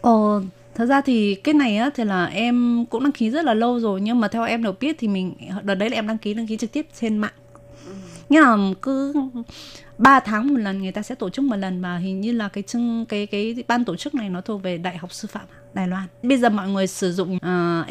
[0.00, 0.42] Ờ,
[0.76, 3.80] thật ra thì cái này á thì là em cũng đăng ký rất là lâu
[3.80, 6.34] rồi nhưng mà theo em được biết thì mình đợt đấy là em đăng ký
[6.34, 7.32] đăng ký trực tiếp trên mạng.
[8.28, 9.14] Nghĩa là cứ
[9.98, 12.48] 3 tháng một lần người ta sẽ tổ chức một lần và hình như là
[12.48, 15.44] cái chương cái cái ban tổ chức này nó thuộc về Đại học Sư phạm
[15.76, 16.06] Đài Loan.
[16.22, 17.40] Bây giờ mọi người sử dụng uh,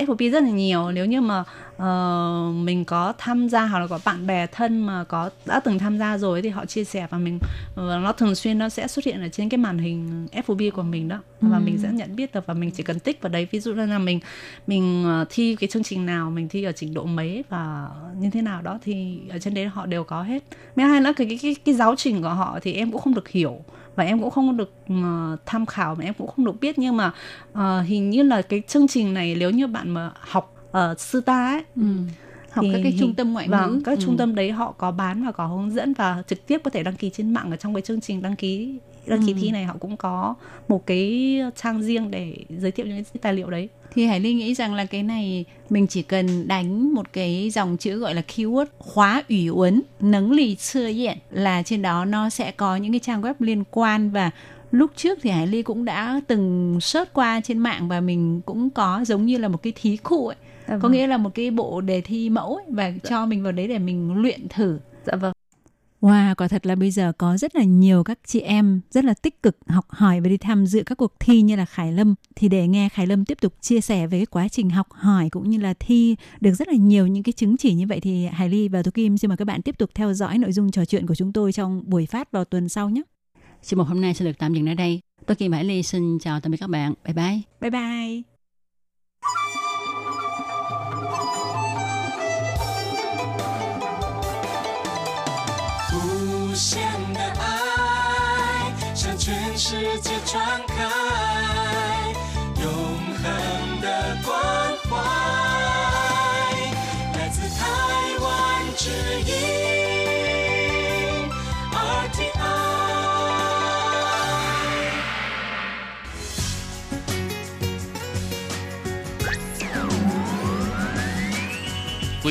[0.10, 0.92] FOP rất là nhiều.
[0.92, 1.44] Nếu như mà
[1.78, 5.80] ờ, mình có tham gia hoặc là có bạn bè thân mà có đã từng
[5.80, 7.40] tham gia rồi thì họ chia sẻ và mình
[7.76, 10.84] và nó thường xuyên nó sẽ xuất hiện ở trên cái màn hình FOB của
[10.84, 11.20] mình đó.
[11.42, 11.62] Và Ừ.
[11.66, 13.48] mình sẽ nhận biết được và mình chỉ cần tích vào đấy.
[13.52, 14.20] Ví dụ như là mình
[14.68, 17.88] mình ờ, thi cái chương trình nào mình thi ở trình độ mấy và
[18.20, 20.44] như thế nào đó thì ở trên đấy họ đều có hết.
[20.76, 23.14] Mấy hai nữa cái cái cái, cái giáo trình của họ thì em cũng không
[23.14, 23.62] được hiểu
[23.96, 26.98] và em cũng không được ờ, tham khảo mà em cũng không được biết nhưng
[26.98, 27.12] mà
[27.54, 31.22] ờ, hình như là cái chương trình này nếu như bạn mà học ở sư
[31.22, 31.82] ta ấy Ừ.
[32.52, 33.82] Học các cái trung tâm ngoại vâng, ngữ.
[33.86, 34.06] các Ừ.
[34.06, 36.84] trung tâm đấy họ có bán và có hướng dẫn và trực tiếp có thể
[36.84, 39.38] đăng ký trên mạng ở trong cái chương trình đăng ký đăng ký Ừ.
[39.42, 40.36] thi này họ cũng có
[40.68, 44.34] một cái trang riêng để giới thiệu những cái tài liệu đấy Thì Hải Ly
[44.34, 48.22] nghĩ rằng là cái này mình chỉ cần đánh một cái dòng chữ gọi là
[48.36, 52.92] keyword khóa ủy uấn nấng lì chưa hiện là trên đó nó sẽ có những
[52.92, 54.32] cái trang web liên quan và
[54.72, 58.70] lúc trước thì Hải Ly cũng đã từng search qua trên mạng và mình cũng
[58.70, 60.36] có giống như là một cái thí cụ ấy.
[60.68, 60.92] Dạ Có vâng.
[60.92, 63.80] nghĩa là một cái bộ đề thi mẫu ấy, và cho mình vào đấy để
[63.80, 64.80] mình luyện thử.
[65.06, 65.34] Dạ vâng.
[66.02, 69.14] Wow, quả thật là bây giờ có rất là nhiều các chị em rất là
[69.14, 72.16] tích cực học hỏi và đi tham dự các cuộc thi như là Khải Lâm.
[72.36, 75.30] Thì để nghe Khải Lâm tiếp tục chia sẻ về cái quá trình học hỏi
[75.30, 78.26] cũng như là thi được rất là nhiều những cái chứng chỉ như vậy thì
[78.26, 80.72] Hải Ly và Tú Kim xin mời các bạn tiếp tục theo dõi nội dung
[80.72, 83.02] trò chuyện của chúng tôi trong buổi phát vào tuần sau nhé.
[83.64, 85.00] Chương mục hôm nay sẽ được tạm dừng ở đây.
[85.26, 86.94] Tôi Kim Hải Ly xin chào tạm biệt các bạn.
[87.06, 87.42] Bye bye.
[87.62, 88.35] Bye bye.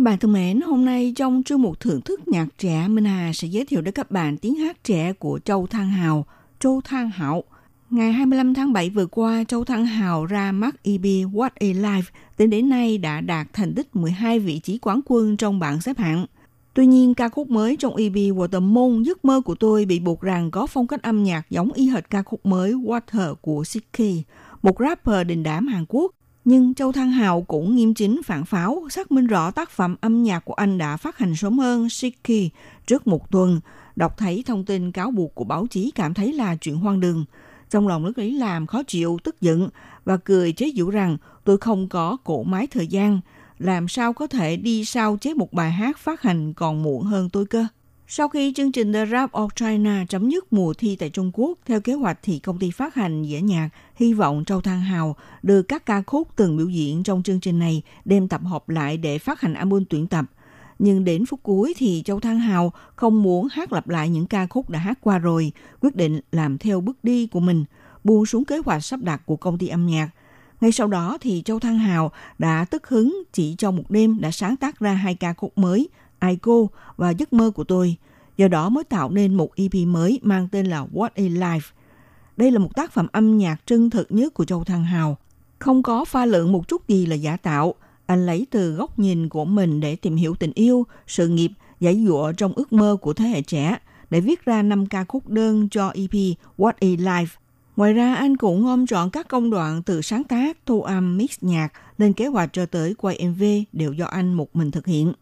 [0.00, 3.32] Các bạn thân mến, hôm nay trong chương mục thưởng thức nhạc trẻ, Minh Hà
[3.34, 6.26] sẽ giới thiệu đến các bạn tiếng hát trẻ của Châu Thăng Hào,
[6.60, 7.44] Châu Thăng Hảo.
[7.90, 12.02] Ngày 25 tháng 7 vừa qua, Châu Thăng Hào ra mắt EP What a Life,
[12.36, 15.98] tính đến nay đã đạt thành tích 12 vị trí quán quân trong bảng xếp
[15.98, 16.26] hạng.
[16.74, 20.20] Tuy nhiên, ca khúc mới trong EP Water Moon Giấc mơ của tôi bị buộc
[20.20, 24.22] rằng có phong cách âm nhạc giống y hệt ca khúc mới Water của Siki,
[24.62, 26.12] một rapper đình đám Hàn Quốc.
[26.50, 30.22] Nhưng Châu Thăng Hào cũng nghiêm chính phản pháo, xác minh rõ tác phẩm âm
[30.22, 32.52] nhạc của anh đã phát hành sớm hơn Shiki
[32.86, 33.60] trước một tuần.
[33.96, 37.24] Đọc thấy thông tin cáo buộc của báo chí cảm thấy là chuyện hoang đường.
[37.70, 39.68] Trong lòng lúc ấy làm khó chịu, tức giận
[40.04, 43.20] và cười chế giễu rằng tôi không có cổ máy thời gian.
[43.58, 47.28] Làm sao có thể đi sao chế một bài hát phát hành còn muộn hơn
[47.30, 47.66] tôi cơ?
[48.12, 51.58] Sau khi chương trình The Rap of China chấm dứt mùa thi tại Trung Quốc,
[51.66, 55.16] theo kế hoạch thì công ty phát hành dĩa nhạc hy vọng Châu Thăng Hào
[55.42, 58.96] đưa các ca khúc từng biểu diễn trong chương trình này đem tập hợp lại
[58.96, 60.24] để phát hành album tuyển tập.
[60.78, 64.46] Nhưng đến phút cuối thì Châu Thăng Hào không muốn hát lặp lại những ca
[64.46, 67.64] khúc đã hát qua rồi, quyết định làm theo bước đi của mình,
[68.04, 70.10] buông xuống kế hoạch sắp đặt của công ty âm nhạc.
[70.60, 74.30] Ngay sau đó thì Châu Thăng Hào đã tức hứng chỉ trong một đêm đã
[74.30, 75.88] sáng tác ra hai ca khúc mới,
[76.20, 77.96] Ai Cô và Giấc mơ của tôi.
[78.36, 81.72] Do đó mới tạo nên một EP mới mang tên là What a Life.
[82.36, 85.16] Đây là một tác phẩm âm nhạc chân thực nhất của Châu Thăng Hào.
[85.58, 87.74] Không có pha lượng một chút gì là giả tạo.
[88.06, 91.50] Anh lấy từ góc nhìn của mình để tìm hiểu tình yêu, sự nghiệp,
[91.80, 93.78] giải dụa trong ước mơ của thế hệ trẻ
[94.10, 97.26] để viết ra 5 ca khúc đơn cho EP What a Life.
[97.76, 101.38] Ngoài ra, anh cũng ôm trọn các công đoạn từ sáng tác, thu âm, mix
[101.40, 103.42] nhạc lên kế hoạch cho tới quay MV
[103.72, 105.12] đều do anh một mình thực hiện.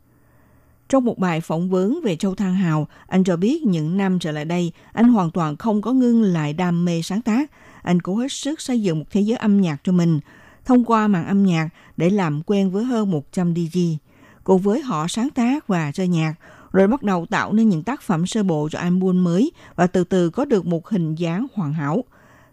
[0.88, 4.32] Trong một bài phỏng vấn về Châu Thăng Hào, anh cho biết những năm trở
[4.32, 7.50] lại đây, anh hoàn toàn không có ngưng lại đam mê sáng tác.
[7.82, 10.20] Anh cố hết sức xây dựng một thế giới âm nhạc cho mình,
[10.64, 13.96] thông qua màn âm nhạc để làm quen với hơn 100 DJ.
[14.44, 16.34] Cùng với họ sáng tác và chơi nhạc,
[16.72, 20.04] rồi bắt đầu tạo nên những tác phẩm sơ bộ cho album mới và từ
[20.04, 22.04] từ có được một hình dáng hoàn hảo.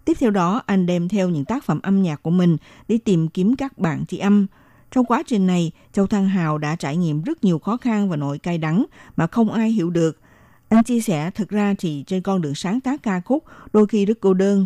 [0.05, 2.57] Tiếp theo đó, anh đem theo những tác phẩm âm nhạc của mình
[2.87, 4.47] đi tìm kiếm các bạn tri âm.
[4.95, 8.15] Trong quá trình này, Châu Thăng Hào đã trải nghiệm rất nhiều khó khăn và
[8.15, 8.85] nỗi cay đắng
[9.17, 10.19] mà không ai hiểu được.
[10.69, 13.43] Anh chia sẻ thực ra thì trên con đường sáng tác ca khúc
[13.73, 14.65] đôi khi rất cô đơn.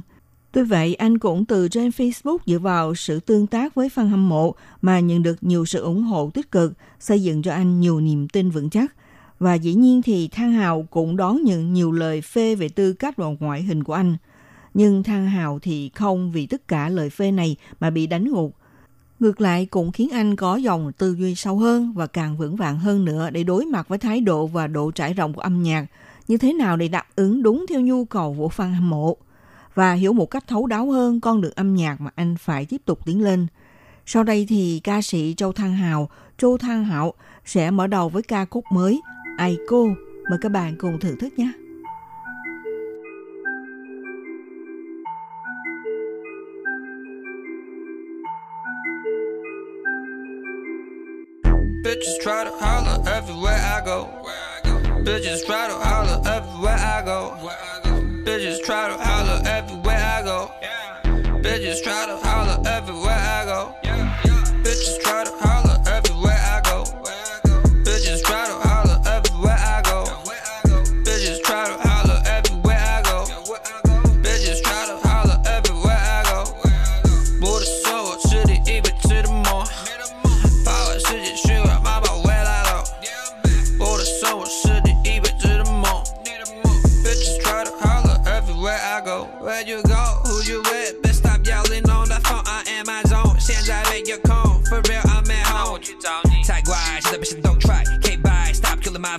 [0.52, 4.30] Tuy vậy, anh cũng từ trên Facebook dựa vào sự tương tác với fan hâm
[4.30, 8.00] mộ mà nhận được nhiều sự ủng hộ tích cực, xây dựng cho anh nhiều
[8.00, 8.94] niềm tin vững chắc.
[9.40, 13.18] Và dĩ nhiên thì Thăng Hào cũng đón nhận nhiều lời phê về tư cách
[13.18, 14.18] và ngoại hình của anh.
[14.74, 18.59] Nhưng Thăng Hào thì không vì tất cả lời phê này mà bị đánh gục.
[19.20, 22.80] Ngược lại cũng khiến anh có dòng tư duy sâu hơn và càng vững vàng
[22.80, 25.86] hơn nữa để đối mặt với thái độ và độ trải rộng của âm nhạc,
[26.28, 29.18] như thế nào để đáp ứng đúng theo nhu cầu của fan hâm mộ
[29.76, 32.82] và hiểu một cách thấu đáo hơn con đường âm nhạc mà anh phải tiếp
[32.86, 33.48] tục tiến lên.
[34.06, 37.14] Sau đây thì ca sĩ Châu Thăng Hào, Châu Thăng Hảo
[37.46, 39.02] sẽ mở đầu với ca khúc mới
[39.38, 39.88] Ai Cô.
[40.30, 41.69] Mời các bạn cùng thưởng thức nhé.《
[51.90, 54.08] Bitches try to holler everywhere I go.
[55.02, 57.36] Bitches try to holler everywhere I go.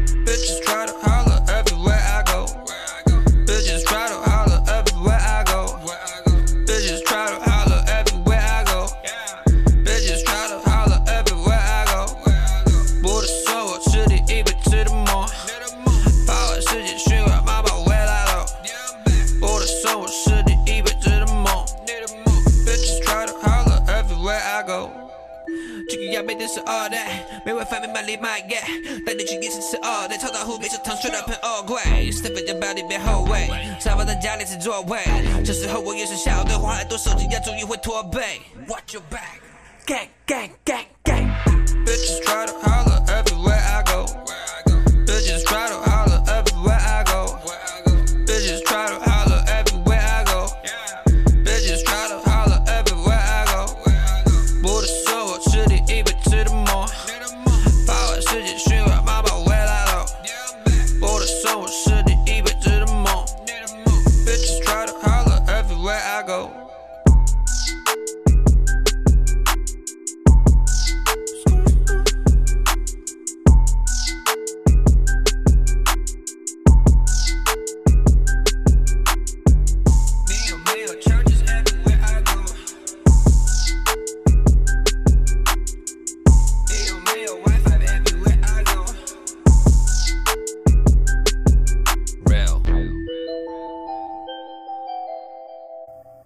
[0.31, 2.45] Bitches try to holler everywhere I go.
[3.43, 5.61] Bitches try to holler everywhere I go.
[6.67, 8.87] Bitches try to holler everywhere I go.
[9.83, 12.01] Bitches try to holler everywhere I go.
[13.03, 15.27] Både så og til det æble til det mor.
[16.27, 18.47] Power til det syge, mig bare well out of.
[19.43, 21.61] Både så og til det æble til det mor.
[22.65, 24.79] Bitches try to holler everywhere I go.
[25.89, 27.20] Chicken, y'all made this all that.
[27.43, 31.81] 没办法明白你 my get，带你去夜市吃 all that，超大湖面是糖水的喷哦贵
[32.11, 34.99] ，step 在包里别后悔，沙发在家里是座位，
[35.43, 38.41] 这时候我也是笑的话，很多手机要注意会驼背。
[38.67, 39.41] Watch your back,
[39.87, 41.31] gang gang gang gang.
[41.83, 43.90] Bitches try to holler everywhere I go.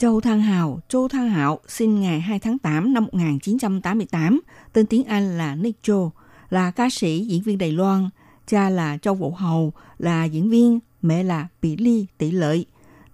[0.06, 4.41] Châu Thăng Hào, Châu Thăng Hạo sinh ngày 2 tháng 8 năm 1988,
[4.74, 6.12] tên tiếng Anh là Nick Châu,
[6.49, 8.10] là ca sĩ, diễn viên Đài Loan.
[8.47, 12.66] Cha là Châu Vũ Hầu, là diễn viên, mẹ là Bỉ Ly Tỷ Lợi,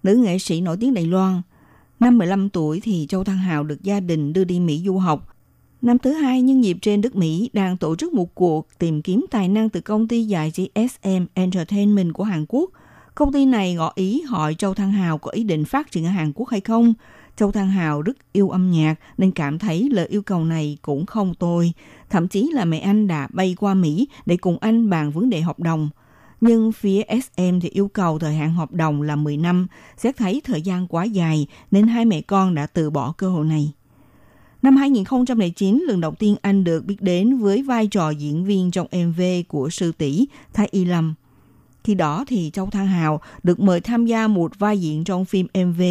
[0.02, 1.42] nữ nghệ sĩ nổi tiếng Đài Loan.
[2.00, 5.36] Năm 15 tuổi thì Châu Thăng Hào được gia đình đưa đi Mỹ du học.
[5.82, 9.24] Năm thứ hai, nhân dịp trên đất Mỹ đang tổ chức một cuộc tìm kiếm
[9.30, 12.70] tài năng từ công ty giải trí SM Entertainment của Hàn Quốc.
[13.14, 16.10] Công ty này ngỏ ý hỏi Châu Thăng Hào có ý định phát triển ở
[16.10, 16.94] Hàn Quốc hay không.
[17.36, 21.06] Châu Thăng Hào rất yêu âm nhạc nên cảm thấy lời yêu cầu này cũng
[21.06, 21.72] không tồi.
[22.10, 25.40] Thậm chí là mẹ anh đã bay qua Mỹ để cùng anh bàn vấn đề
[25.40, 25.90] hợp đồng.
[26.40, 30.40] Nhưng phía SM thì yêu cầu thời hạn hợp đồng là 10 năm, xét thấy
[30.44, 33.72] thời gian quá dài nên hai mẹ con đã từ bỏ cơ hội này.
[34.62, 38.86] Năm 2009, lần đầu tiên anh được biết đến với vai trò diễn viên trong
[38.92, 41.14] MV của sư tỷ Thái Y Lâm.
[41.84, 45.46] Khi đó thì Châu Thăng Hào được mời tham gia một vai diễn trong phim
[45.54, 45.82] MV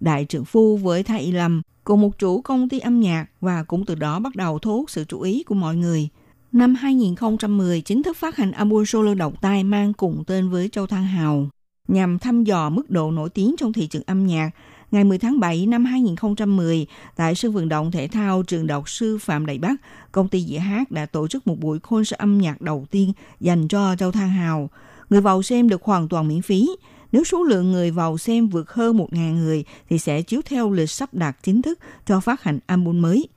[0.00, 3.62] Đại trưởng phu với Thái Y Lâm cùng một chủ công ty âm nhạc và
[3.62, 6.08] cũng từ đó bắt đầu thu hút sự chú ý của mọi người.
[6.52, 10.86] Năm 2010 chính thức phát hành album solo đầu tay mang cùng tên với Châu
[10.86, 11.48] Thăng Hào
[11.90, 14.50] nhằm thăm dò mức độ nổi tiếng trong thị trường âm nhạc.
[14.90, 16.86] Ngày 10 tháng 7 năm 2010,
[17.16, 19.74] tại sân vận động thể thao trường đọc sư Phạm Đại Bắc,
[20.12, 23.68] công ty dĩa hát đã tổ chức một buổi concert âm nhạc đầu tiên dành
[23.68, 24.70] cho Châu Thăng Hào.
[25.10, 26.70] Người vào xem được hoàn toàn miễn phí.
[27.12, 30.90] Nếu số lượng người vào xem vượt hơn 1.000 người thì sẽ chiếu theo lịch
[30.90, 33.28] sắp đặt chính thức cho phát hành album mới.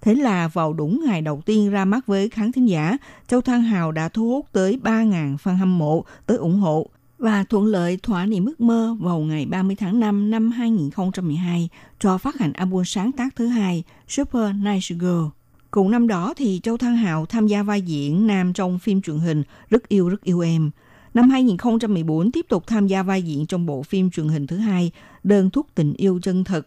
[0.00, 2.96] Thế là vào đúng ngày đầu tiên ra mắt với khán thính giả,
[3.28, 6.86] Châu Thăng Hào đã thu hút tới 3.000 fan hâm mộ tới ủng hộ
[7.18, 12.18] và thuận lợi thỏa niềm ước mơ vào ngày 30 tháng 5 năm 2012 cho
[12.18, 15.24] phát hành album sáng tác thứ hai Super Nice Girl.
[15.70, 19.18] Cùng năm đó thì Châu Thăng Hào tham gia vai diễn nam trong phim truyền
[19.18, 20.70] hình Rất yêu rất yêu em.
[21.18, 24.90] Năm 2014 tiếp tục tham gia vai diễn trong bộ phim truyền hình thứ hai
[25.24, 26.66] Đơn thuốc tình yêu chân thật.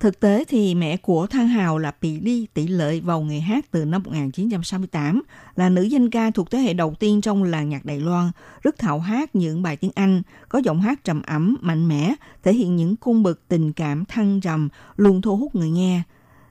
[0.00, 3.70] Thực tế thì mẹ của Thang Hào là Pì Ly tỷ lợi vào nghề hát
[3.70, 5.22] từ năm 1968,
[5.56, 8.30] là nữ danh ca thuộc thế hệ đầu tiên trong làng nhạc Đài Loan,
[8.62, 12.54] rất thạo hát những bài tiếng Anh, có giọng hát trầm ấm, mạnh mẽ, thể
[12.54, 16.02] hiện những cung bậc tình cảm thăng trầm, luôn thu hút người nghe.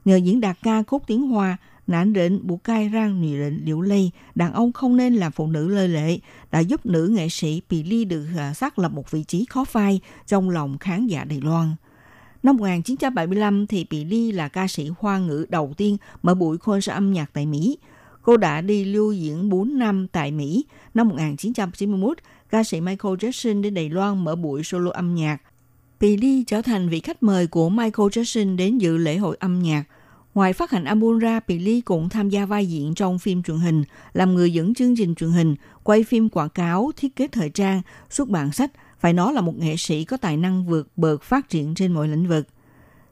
[0.06, 1.58] Nhờ diễn đạt ca khúc tiếng Hoa,
[1.88, 5.48] nản định bù cai rang nị định liễu lây, đàn ông không nên làm phụ
[5.48, 6.20] nữ lơi lệ,
[6.52, 9.66] đã giúp nữ nghệ sĩ Pì Ly được à, xác lập một vị trí khó
[9.66, 11.76] phai trong lòng khán giả Đài Loan.
[12.44, 16.94] Năm 1975 thì Pì Ly là ca sĩ hoa ngữ đầu tiên mở buổi concert
[16.94, 17.78] âm nhạc tại Mỹ.
[18.22, 20.66] Cô đã đi lưu diễn 4 năm tại Mỹ.
[20.94, 22.18] Năm 1991,
[22.50, 25.38] ca sĩ Michael Jackson đến Đài Loan mở buổi solo âm nhạc.
[26.00, 29.60] Pì Ly trở thành vị khách mời của Michael Jackson đến dự lễ hội âm
[29.60, 29.84] nhạc.
[30.34, 33.58] Ngoài phát hành album ra, Pì Ly cũng tham gia vai diễn trong phim truyền
[33.58, 37.50] hình, làm người dẫn chương trình truyền hình, quay phim quảng cáo, thiết kế thời
[37.50, 41.24] trang, xuất bản sách, phải nói là một nghệ sĩ có tài năng vượt bậc
[41.24, 42.48] phát triển trên mọi lĩnh vực.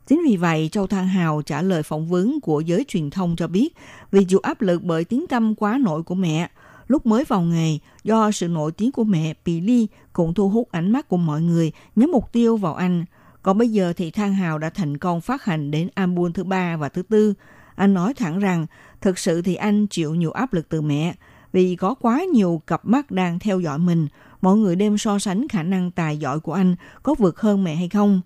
[0.07, 3.47] Chính vì vậy, Châu Thang Hào trả lời phỏng vấn của giới truyền thông cho
[3.47, 3.75] biết,
[4.11, 6.49] vì chịu áp lực bởi tiếng tâm quá nổi của mẹ,
[6.87, 10.71] lúc mới vào nghề, do sự nổi tiếng của mẹ, Pì Ly cũng thu hút
[10.71, 13.05] ánh mắt của mọi người nhắm mục tiêu vào anh.
[13.43, 16.77] Còn bây giờ thì Thang Hào đã thành công phát hành đến album thứ ba
[16.77, 17.33] và thứ tư.
[17.75, 18.65] Anh nói thẳng rằng,
[19.01, 21.13] thực sự thì anh chịu nhiều áp lực từ mẹ,
[21.53, 24.07] vì có quá nhiều cặp mắt đang theo dõi mình,
[24.41, 27.75] mọi người đem so sánh khả năng tài giỏi của anh có vượt hơn mẹ
[27.75, 28.21] hay không.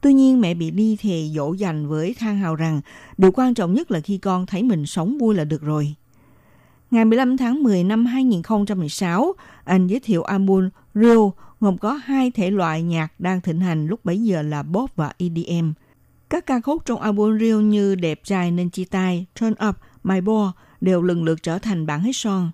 [0.00, 2.80] Tuy nhiên mẹ bị ly thề dỗ dành với Thang Hào rằng
[3.18, 5.94] điều quan trọng nhất là khi con thấy mình sống vui là được rồi.
[6.90, 9.32] Ngày 15 tháng 10 năm 2016,
[9.64, 11.18] anh giới thiệu album Real
[11.62, 15.12] gồm có hai thể loại nhạc đang thịnh hành lúc bấy giờ là pop và
[15.18, 15.72] EDM.
[16.30, 20.20] Các ca khúc trong album Real như Đẹp trai nên chia tay, Turn Up, My
[20.20, 20.50] Boy
[20.80, 22.50] đều lần lượt trở thành bản hit song.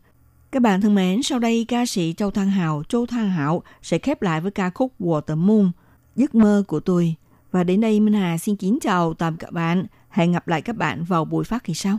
[0.52, 3.98] Các bạn thân mến, sau đây ca sĩ Châu Thăng Hào, Châu Thăng Hảo sẽ
[3.98, 5.70] khép lại với ca khúc Water Moon,
[6.16, 7.14] Giấc mơ của tôi.
[7.52, 9.86] Và đến đây Minh Hà xin kính chào tạm các bạn.
[10.08, 11.98] Hẹn gặp lại các bạn vào buổi phát kỳ sau.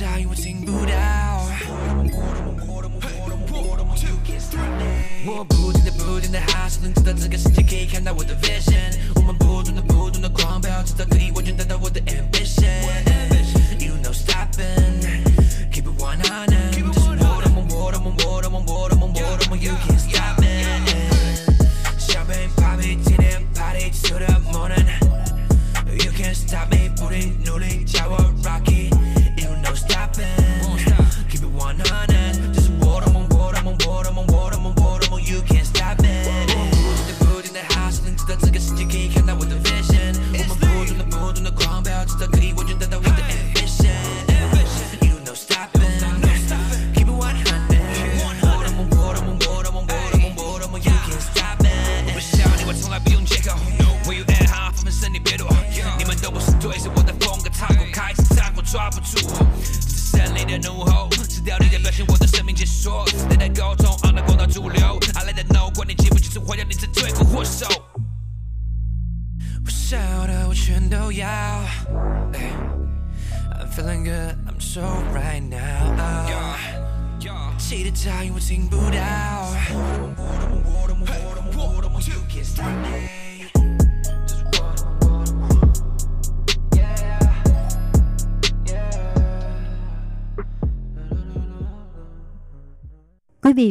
[0.00, 0.88] tell you a thing, boot